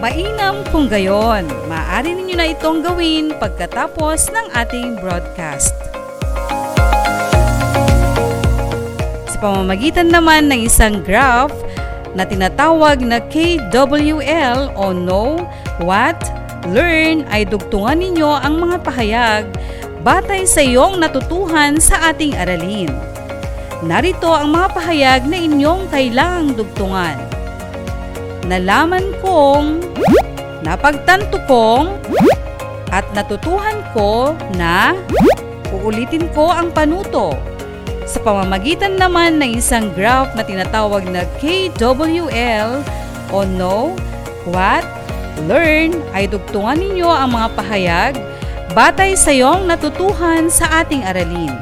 Mainam 0.00 0.64
kung 0.72 0.88
gayon, 0.88 1.44
maaari 1.68 2.16
ninyo 2.16 2.32
na 2.32 2.48
itong 2.48 2.80
gawin 2.80 3.36
pagkatapos 3.36 4.32
ng 4.32 4.46
ating 4.56 4.96
broadcast. 4.96 5.76
Sa 9.28 9.36
pamamagitan 9.44 10.08
naman 10.08 10.48
ng 10.48 10.64
isang 10.64 11.04
graph 11.04 11.52
na 12.16 12.24
tinatawag 12.24 13.04
na 13.04 13.20
KWL 13.28 14.72
o 14.72 14.96
Know, 14.96 15.44
What, 15.84 16.16
Learn 16.72 17.28
ay 17.28 17.44
dugtungan 17.44 18.00
ninyo 18.00 18.40
ang 18.40 18.56
mga 18.56 18.80
pahayag 18.80 19.44
batay 20.00 20.48
sa 20.48 20.64
iyong 20.64 20.96
natutuhan 20.96 21.76
sa 21.76 22.08
ating 22.08 22.40
aralin. 22.40 22.88
Narito 23.84 24.32
ang 24.32 24.48
mga 24.48 24.68
pahayag 24.72 25.22
na 25.28 25.36
inyong 25.40 25.92
kailangang 25.92 26.56
dugtungan. 26.56 27.29
Nalaman 28.46 29.12
kong, 29.20 29.84
napagtanto 30.64 31.40
kong, 31.44 31.92
at 32.90 33.06
natutuhan 33.14 33.80
ko 33.92 34.34
na 34.56 34.96
uulitin 35.70 36.26
ko 36.32 36.50
ang 36.50 36.72
panuto. 36.74 37.36
Sa 38.08 38.18
pamamagitan 38.22 38.98
naman 38.98 39.38
ng 39.38 39.60
isang 39.60 39.92
graph 39.94 40.34
na 40.34 40.42
tinatawag 40.42 41.06
na 41.06 41.22
KWL 41.38 42.82
o 43.30 43.46
Know, 43.46 43.94
What, 44.50 44.82
Learn 45.48 45.96
ay 46.12 46.28
dugtungan 46.28 46.76
ninyo 46.76 47.08
ang 47.08 47.32
mga 47.32 47.48
pahayag 47.56 48.12
batay 48.76 49.16
sa 49.16 49.32
iyong 49.32 49.64
natutuhan 49.64 50.52
sa 50.52 50.84
ating 50.84 51.06
aralin. 51.06 51.54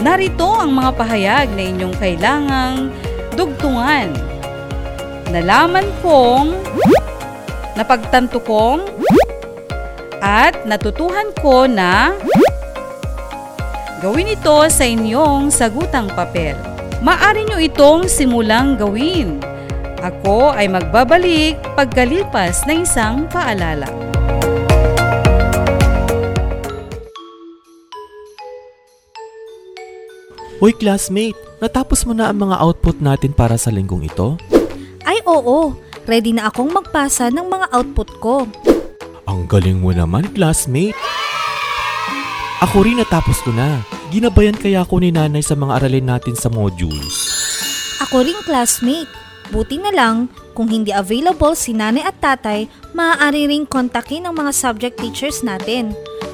Narito 0.00 0.48
ang 0.56 0.72
mga 0.72 0.90
pahayag 0.96 1.48
na 1.52 1.62
inyong 1.66 1.94
kailangang 2.00 2.88
dugtungan. 3.36 4.16
Nalaman 5.30 5.86
kong, 6.02 6.58
napagtanto 7.78 8.42
kong, 8.42 8.82
at 10.18 10.66
natutuhan 10.66 11.30
ko 11.38 11.70
na 11.70 12.10
gawin 14.02 14.34
ito 14.34 14.66
sa 14.66 14.82
inyong 14.82 15.54
sagutang 15.54 16.10
papel. 16.18 16.58
Maari 16.98 17.46
nyo 17.46 17.62
itong 17.62 18.10
simulang 18.10 18.74
gawin. 18.74 19.38
Ako 20.02 20.50
ay 20.50 20.66
magbabalik 20.66 21.62
pagkalipas 21.78 22.66
ng 22.66 22.82
isang 22.82 23.30
paalala. 23.30 23.86
Hoy 30.58 30.74
classmate, 30.74 31.38
natapos 31.62 32.02
mo 32.02 32.18
na 32.18 32.34
ang 32.34 32.50
mga 32.50 32.58
output 32.58 32.98
natin 32.98 33.30
para 33.30 33.54
sa 33.54 33.70
linggong 33.70 34.10
ito? 34.10 34.34
Ay 35.10 35.18
oo, 35.26 35.74
ready 36.06 36.30
na 36.30 36.46
akong 36.46 36.70
magpasa 36.70 37.34
ng 37.34 37.42
mga 37.50 37.66
output 37.74 38.10
ko. 38.22 38.46
Ang 39.26 39.50
galing 39.50 39.82
mo 39.82 39.90
naman, 39.90 40.22
classmate. 40.30 40.94
Ako 42.62 42.86
rin 42.86 43.02
natapos 43.02 43.42
ko 43.42 43.50
na. 43.50 43.82
Ginabayan 44.14 44.54
kaya 44.54 44.86
ako 44.86 45.02
ni 45.02 45.10
nanay 45.10 45.42
sa 45.42 45.58
mga 45.58 45.82
aralin 45.82 46.06
natin 46.14 46.38
sa 46.38 46.46
modules. 46.46 47.26
Ako 48.06 48.22
ring 48.22 48.38
classmate. 48.46 49.10
Buti 49.50 49.82
na 49.82 49.90
lang, 49.90 50.30
kung 50.54 50.70
hindi 50.70 50.94
available 50.94 51.58
si 51.58 51.74
nanay 51.74 52.06
at 52.06 52.14
tatay, 52.22 52.70
maaari 52.94 53.50
ring 53.50 53.66
kontakin 53.66 54.30
ang 54.30 54.38
mga 54.38 54.54
subject 54.54 54.94
teachers 55.02 55.42
natin. 55.42 55.90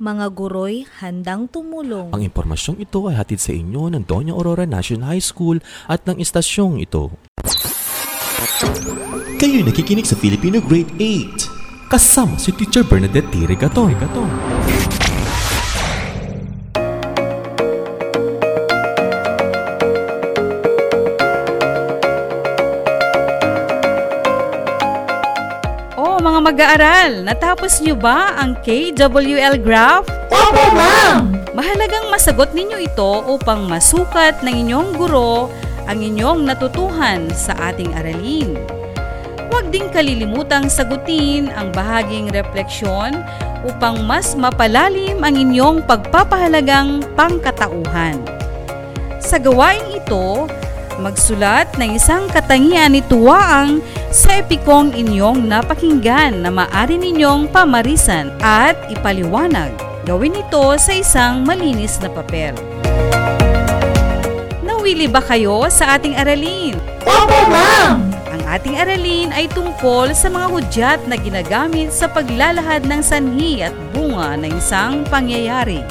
Mga 0.00 0.32
guroy 0.32 0.88
handang 1.04 1.44
tumulong. 1.44 2.16
Ang 2.16 2.24
impormasyong 2.24 2.80
ito 2.80 3.04
ay 3.12 3.20
hatid 3.20 3.36
sa 3.36 3.52
inyo 3.52 3.92
ng 3.92 4.08
Doña 4.08 4.32
Aurora 4.32 4.64
National 4.64 5.12
High 5.12 5.20
School 5.20 5.60
at 5.92 6.08
ng 6.08 6.16
istasyong 6.16 6.80
ito. 6.80 7.12
Kayo'y 9.36 9.60
nakikinig 9.60 10.08
sa 10.08 10.16
Filipino 10.16 10.64
Grade 10.64 10.88
8. 10.96 11.92
Kasama 11.92 12.40
si 12.40 12.48
Teacher 12.56 12.80
Bernadette 12.88 13.28
T. 13.28 13.44
Regaton. 13.44 13.92
Mag-aaral, 26.60 27.24
natapos 27.24 27.80
niyo 27.80 27.96
ba 27.96 28.36
ang 28.36 28.52
KWL 28.60 29.64
graph? 29.64 30.04
Opo, 30.28 30.64
ma'am! 30.76 31.32
Mahalagang 31.56 32.12
masagot 32.12 32.52
ninyo 32.52 32.84
ito 32.84 33.24
upang 33.32 33.64
masukat 33.64 34.44
ng 34.44 34.68
inyong 34.68 34.92
guro 34.92 35.48
ang 35.88 36.04
inyong 36.04 36.44
natutuhan 36.44 37.32
sa 37.32 37.56
ating 37.72 37.96
aralin. 37.96 38.60
Huwag 39.48 39.72
ding 39.72 39.88
kalilimutang 39.88 40.68
sagutin 40.68 41.48
ang 41.56 41.72
bahaging 41.72 42.28
refleksyon 42.28 43.24
upang 43.64 44.04
mas 44.04 44.36
mapalalim 44.36 45.16
ang 45.24 45.40
inyong 45.40 45.80
pagpapahalagang 45.88 47.00
pangkatauhan. 47.16 48.20
Sa 49.16 49.40
gawaing 49.40 49.96
ito, 49.96 50.44
magsulat 51.00 51.72
ng 51.80 51.96
isang 51.96 52.28
katangian 52.28 52.92
ni 52.92 53.00
Tuwaang 53.00 53.80
sa 54.12 54.38
epikong 54.38 54.92
inyong 54.92 55.48
napakinggan 55.48 56.44
na 56.44 56.52
maari 56.52 57.00
ninyong 57.00 57.48
pamarisan 57.48 58.28
at 58.44 58.76
ipaliwanag. 58.92 59.72
Gawin 60.04 60.36
ito 60.36 60.76
sa 60.76 60.92
isang 60.92 61.42
malinis 61.42 61.96
na 62.04 62.12
papel. 62.12 62.52
Nawili 64.60 65.08
ba 65.08 65.24
kayo 65.24 65.64
sa 65.72 65.96
ating 65.96 66.20
aralin? 66.20 66.76
Opo, 67.08 67.48
ma'am! 67.48 68.12
Ang 68.30 68.42
ating 68.46 68.76
aralin 68.76 69.32
ay 69.32 69.48
tungkol 69.50 70.12
sa 70.12 70.30
mga 70.30 70.46
hudyat 70.52 71.00
na 71.08 71.16
ginagamit 71.16 71.90
sa 71.90 72.06
paglalahad 72.06 72.84
ng 72.86 73.02
sanhi 73.02 73.64
at 73.64 73.74
bunga 73.96 74.36
ng 74.38 74.52
isang 74.54 75.02
pangyayari. 75.08 75.82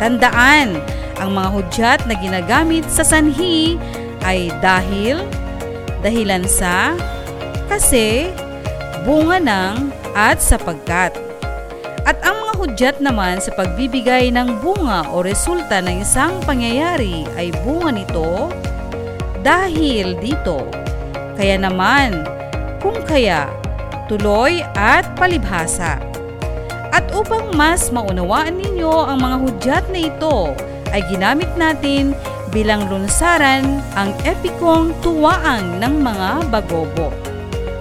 Tandaan, 0.00 0.80
ang 1.20 1.30
mga 1.36 1.48
hudyat 1.52 2.00
na 2.08 2.16
ginagamit 2.16 2.88
sa 2.88 3.04
sanhi 3.04 3.76
ay 4.24 4.52
dahil, 4.60 5.24
dahilan 6.04 6.44
sa, 6.44 6.96
kasi, 7.70 8.28
bunga 9.04 9.38
ng, 9.40 9.74
at 10.12 10.42
sapagkat. 10.42 11.14
At 12.08 12.18
ang 12.24 12.36
mga 12.42 12.54
hudyat 12.58 12.96
naman 12.98 13.38
sa 13.38 13.52
pagbibigay 13.54 14.32
ng 14.32 14.58
bunga 14.64 15.06
o 15.12 15.22
resulta 15.22 15.78
ng 15.84 16.02
isang 16.02 16.40
pangyayari 16.42 17.28
ay 17.38 17.52
bunga 17.62 17.92
nito 17.94 18.50
dahil 19.44 20.16
dito. 20.18 20.66
Kaya 21.36 21.56
naman, 21.60 22.24
kung 22.80 22.96
kaya, 23.04 23.48
tuloy 24.08 24.64
at 24.74 25.06
palibhasa. 25.16 26.00
At 26.90 27.06
upang 27.14 27.54
mas 27.54 27.94
maunawaan 27.94 28.58
ninyo 28.58 28.90
ang 28.90 29.22
mga 29.22 29.36
hudyat 29.46 29.84
na 29.94 30.00
ito, 30.10 30.52
ay 30.90 31.06
ginamit 31.06 31.48
natin 31.54 32.18
bilang 32.50 32.90
lunsaran 32.90 33.82
ang 33.94 34.10
epikong 34.26 34.90
tuwaang 35.00 35.78
ng 35.78 35.94
mga 36.02 36.30
bagobo. 36.50 37.14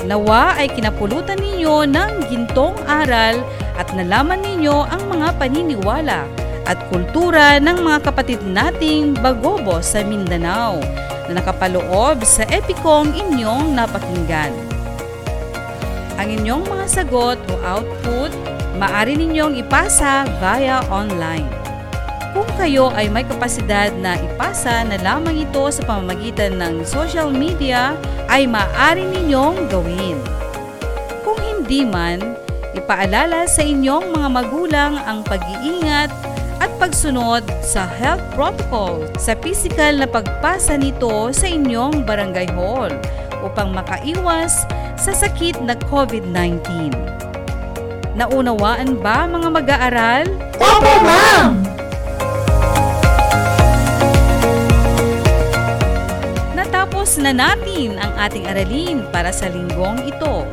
Nawa 0.06 0.56
ay 0.58 0.72
kinapulutan 0.72 1.42
ninyo 1.42 1.86
ng 1.90 2.12
gintong 2.32 2.78
aral 2.88 3.42
at 3.76 3.90
nalaman 3.94 4.42
ninyo 4.42 4.88
ang 4.88 5.04
mga 5.10 5.38
paniniwala 5.38 6.26
at 6.70 6.78
kultura 6.94 7.58
ng 7.58 7.82
mga 7.82 8.00
kapatid 8.06 8.40
nating 8.46 9.18
bagobo 9.18 9.82
sa 9.82 10.06
Mindanao 10.06 10.78
na 11.30 11.42
nakapaloob 11.42 12.22
sa 12.26 12.46
epikong 12.50 13.14
inyong 13.14 13.74
napakinggan. 13.74 14.54
Ang 16.18 16.28
inyong 16.42 16.64
mga 16.68 16.86
sagot 16.90 17.40
o 17.50 17.54
output, 17.64 18.34
maaari 18.78 19.18
ninyong 19.18 19.58
ipasa 19.62 20.26
via 20.42 20.84
online. 20.94 21.59
Kung 22.30 22.46
kayo 22.62 22.94
ay 22.94 23.10
may 23.10 23.26
kapasidad 23.26 23.90
na 23.98 24.14
ipasa 24.22 24.86
na 24.86 25.02
lamang 25.02 25.50
ito 25.50 25.66
sa 25.74 25.82
pamamagitan 25.82 26.62
ng 26.62 26.86
social 26.86 27.34
media, 27.34 27.98
ay 28.30 28.46
maaari 28.46 29.02
ninyong 29.02 29.66
gawin. 29.66 30.18
Kung 31.26 31.42
hindi 31.42 31.82
man, 31.82 32.22
ipaalala 32.78 33.50
sa 33.50 33.66
inyong 33.66 34.14
mga 34.14 34.30
magulang 34.30 34.94
ang 35.10 35.26
pag-iingat 35.26 36.14
at 36.62 36.70
pagsunod 36.78 37.42
sa 37.66 37.88
health 37.88 38.22
protocol 38.38 39.10
sa 39.18 39.34
physical 39.42 39.98
na 39.98 40.06
pagpasa 40.06 40.78
nito 40.78 41.34
sa 41.34 41.50
inyong 41.50 42.06
barangay 42.06 42.52
hall 42.54 42.92
upang 43.42 43.74
makaiwas 43.74 44.68
sa 45.00 45.16
sakit 45.16 45.64
na 45.64 45.74
COVID-19. 45.88 46.94
Naunawaan 48.20 49.00
ba 49.00 49.26
mga 49.26 49.50
mag-aaral? 49.50 50.24
Opo, 50.60 50.94
ma'am! 51.08 51.69
Natapos 57.00 57.24
na 57.24 57.32
natin 57.32 57.96
ang 57.96 58.12
ating 58.20 58.44
aralin 58.44 59.08
para 59.08 59.32
sa 59.32 59.48
linggong 59.48 60.04
ito. 60.04 60.44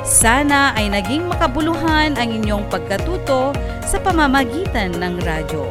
Sana 0.00 0.72
ay 0.72 0.88
naging 0.88 1.28
makabuluhan 1.28 2.16
ang 2.16 2.24
inyong 2.24 2.64
pagkatuto 2.72 3.52
sa 3.84 4.00
pamamagitan 4.00 4.96
ng 4.96 5.20
radyo. 5.20 5.68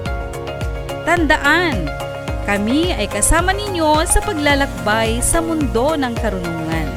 Tandaan, 1.02 1.89
kami 2.46 2.94
ay 2.94 3.10
kasama 3.10 3.58
ninyo 3.58 4.06
sa 4.06 4.21
paglalakbay 4.21 5.17
sa 5.17 5.42
mundo 5.42 5.98
ng 5.98 6.13
karunungan. 6.21 6.88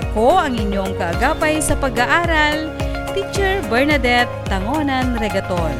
Ako 0.00 0.40
ang 0.40 0.56
inyong 0.56 0.96
kaagapay 0.96 1.60
sa 1.60 1.76
pag-aaral, 1.76 2.72
Teacher 3.12 3.60
Bernadette 3.68 4.32
Tangonan 4.48 5.20
Regaton. 5.20 5.76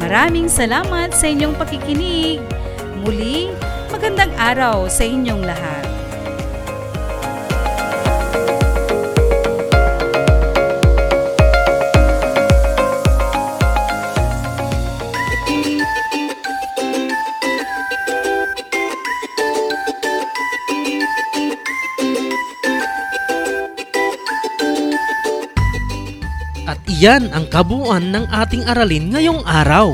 Maraming 0.00 0.48
salamat 0.48 1.12
sa 1.12 1.28
inyong 1.28 1.52
pakikinig. 1.52 2.40
Muli, 3.04 3.52
magandang 3.92 4.32
araw 4.40 4.88
sa 4.88 5.04
inyong 5.04 5.44
lahat. 5.44 5.81
At 27.02 27.10
iyan 27.10 27.34
ang 27.34 27.50
kabuuan 27.50 28.14
ng 28.14 28.30
ating 28.30 28.62
aralin 28.62 29.10
ngayong 29.10 29.42
araw. 29.42 29.90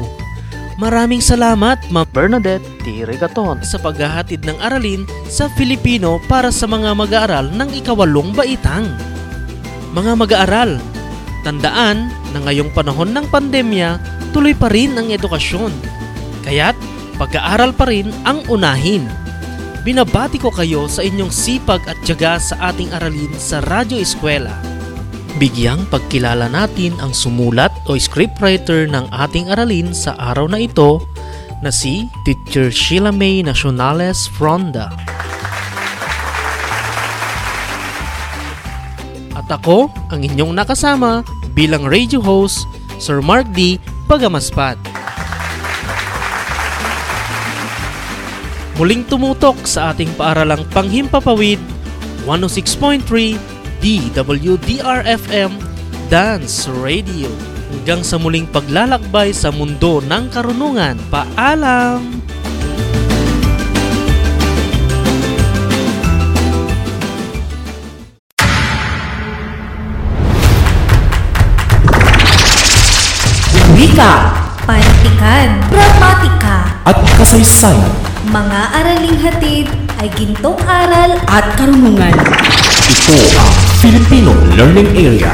Maraming 0.77 1.25
salamat, 1.25 1.81
Ma'am 1.89 2.05
Bernadette 2.13 2.69
T. 2.85 3.01
Regaton 3.09 3.65
sa 3.65 3.81
paghahatid 3.81 4.45
ng 4.45 4.61
aralin 4.61 5.09
sa 5.25 5.49
Filipino 5.57 6.21
para 6.29 6.53
sa 6.53 6.69
mga 6.69 6.93
mag-aaral 6.93 7.49
ng 7.49 7.73
ikawalong 7.81 8.37
baitang. 8.37 8.93
Mga 9.97 10.21
mag-aaral, 10.21 10.77
tandaan 11.49 12.13
na 12.37 12.45
ngayong 12.45 12.77
panahon 12.77 13.17
ng 13.17 13.25
pandemya, 13.33 13.97
tuloy 14.37 14.53
pa 14.53 14.69
rin 14.69 14.93
ang 15.01 15.09
edukasyon. 15.09 15.73
Kaya't 16.45 16.77
pag-aaral 17.17 17.73
pa 17.73 17.89
rin 17.89 18.13
ang 18.29 18.45
unahin. 18.53 19.09
binabati 19.81 20.37
ko 20.37 20.53
kayo 20.53 20.85
sa 20.93 21.01
inyong 21.01 21.33
sipag 21.33 21.81
at 21.89 21.97
tiyaga 22.05 22.37
sa 22.37 22.69
ating 22.69 22.93
aralin 22.93 23.33
sa 23.41 23.65
Radyo 23.65 23.97
Eskwela. 23.97 24.78
Bigyang 25.37 25.85
pagkilala 25.93 26.49
natin 26.49 26.97
ang 27.05 27.13
sumulat 27.13 27.69
o 27.85 28.01
scriptwriter 28.01 28.89
ng 28.89 29.13
ating 29.13 29.53
aralin 29.53 29.93
sa 29.93 30.17
araw 30.17 30.49
na 30.49 30.65
ito 30.65 31.05
na 31.61 31.69
si 31.69 32.09
Teacher 32.25 32.73
Sheila 32.73 33.13
May 33.13 33.45
Nacionales 33.45 34.25
Fronda. 34.33 34.89
At 39.37 39.45
ako, 39.53 39.93
ang 40.09 40.25
inyong 40.25 40.57
nakasama 40.57 41.21
bilang 41.53 41.85
radio 41.85 42.25
host, 42.25 42.65
Sir 42.97 43.21
Mark 43.21 43.45
D. 43.53 43.77
Pagamaspat. 44.09 44.81
Muling 48.79 49.03
tumutok 49.11 49.59
sa 49.67 49.91
ating 49.91 50.09
paaralang 50.15 50.63
panghimpapawid 50.71 51.59
106.3 52.23 53.58
DWDR-FM 53.89 55.57
Dance 56.13 56.69
Radio. 56.85 57.33
Hanggang 57.73 58.05
sa 58.05 58.21
muling 58.21 58.45
paglalakbay 58.45 59.33
sa 59.33 59.49
mundo 59.49 60.05
ng 60.05 60.29
karunungan. 60.29 61.01
Paalam! 61.09 62.21
Wika, 73.73 74.13
Pantikan, 74.69 75.65
Gramatika, 75.73 76.85
At 76.85 77.01
kasaysayan, 77.17 77.89
mga 78.29 78.61
araling 78.85 79.17
hatid 79.17 79.73
ay 79.97 80.13
gintong 80.13 80.61
aral 80.69 81.17
At 81.25 81.57
karunungan. 81.57 82.13
Ito 83.09 83.41
ang 83.41 83.49
Filipino 83.81 84.37
Learning 84.53 84.93
Area. 84.93 85.33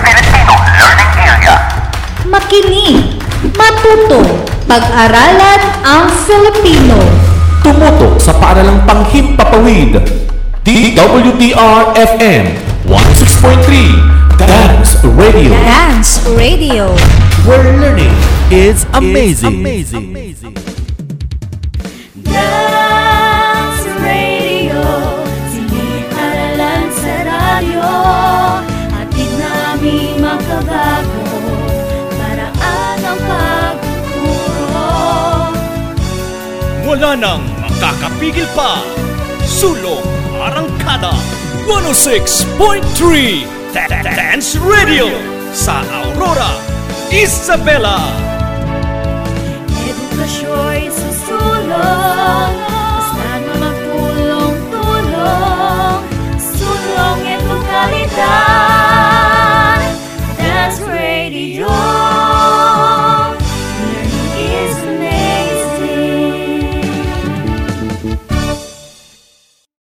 makinig, 2.30 3.18
matuto, 3.50 4.22
pag-aralan 4.70 5.60
ang 5.82 6.06
Filipino. 6.22 6.94
Tumutok 7.66 8.22
sa 8.22 8.30
paaralang 8.38 8.86
panghimpapawid. 8.86 9.98
DWDR-FM 10.62 12.44
106.3 12.86 14.38
Dance 14.38 15.02
Radio. 15.18 15.50
Dance 15.58 16.22
Radio. 16.38 16.94
Where 17.42 17.74
learning 17.74 18.14
is 18.54 18.86
amazing. 18.94 19.66
Dance 19.66 20.13
Pumipigil 38.24 38.48
pa! 38.56 38.80
Sulong 39.44 40.00
Arangkada 40.40 41.12
106.3 41.68 42.56
Dance 44.00 44.56
Radio 44.64 45.12
sa 45.52 45.84
Aurora, 45.92 46.56
Isabela 47.12 48.00
Edukasyo'y 49.76 50.88
susulong 50.88 52.23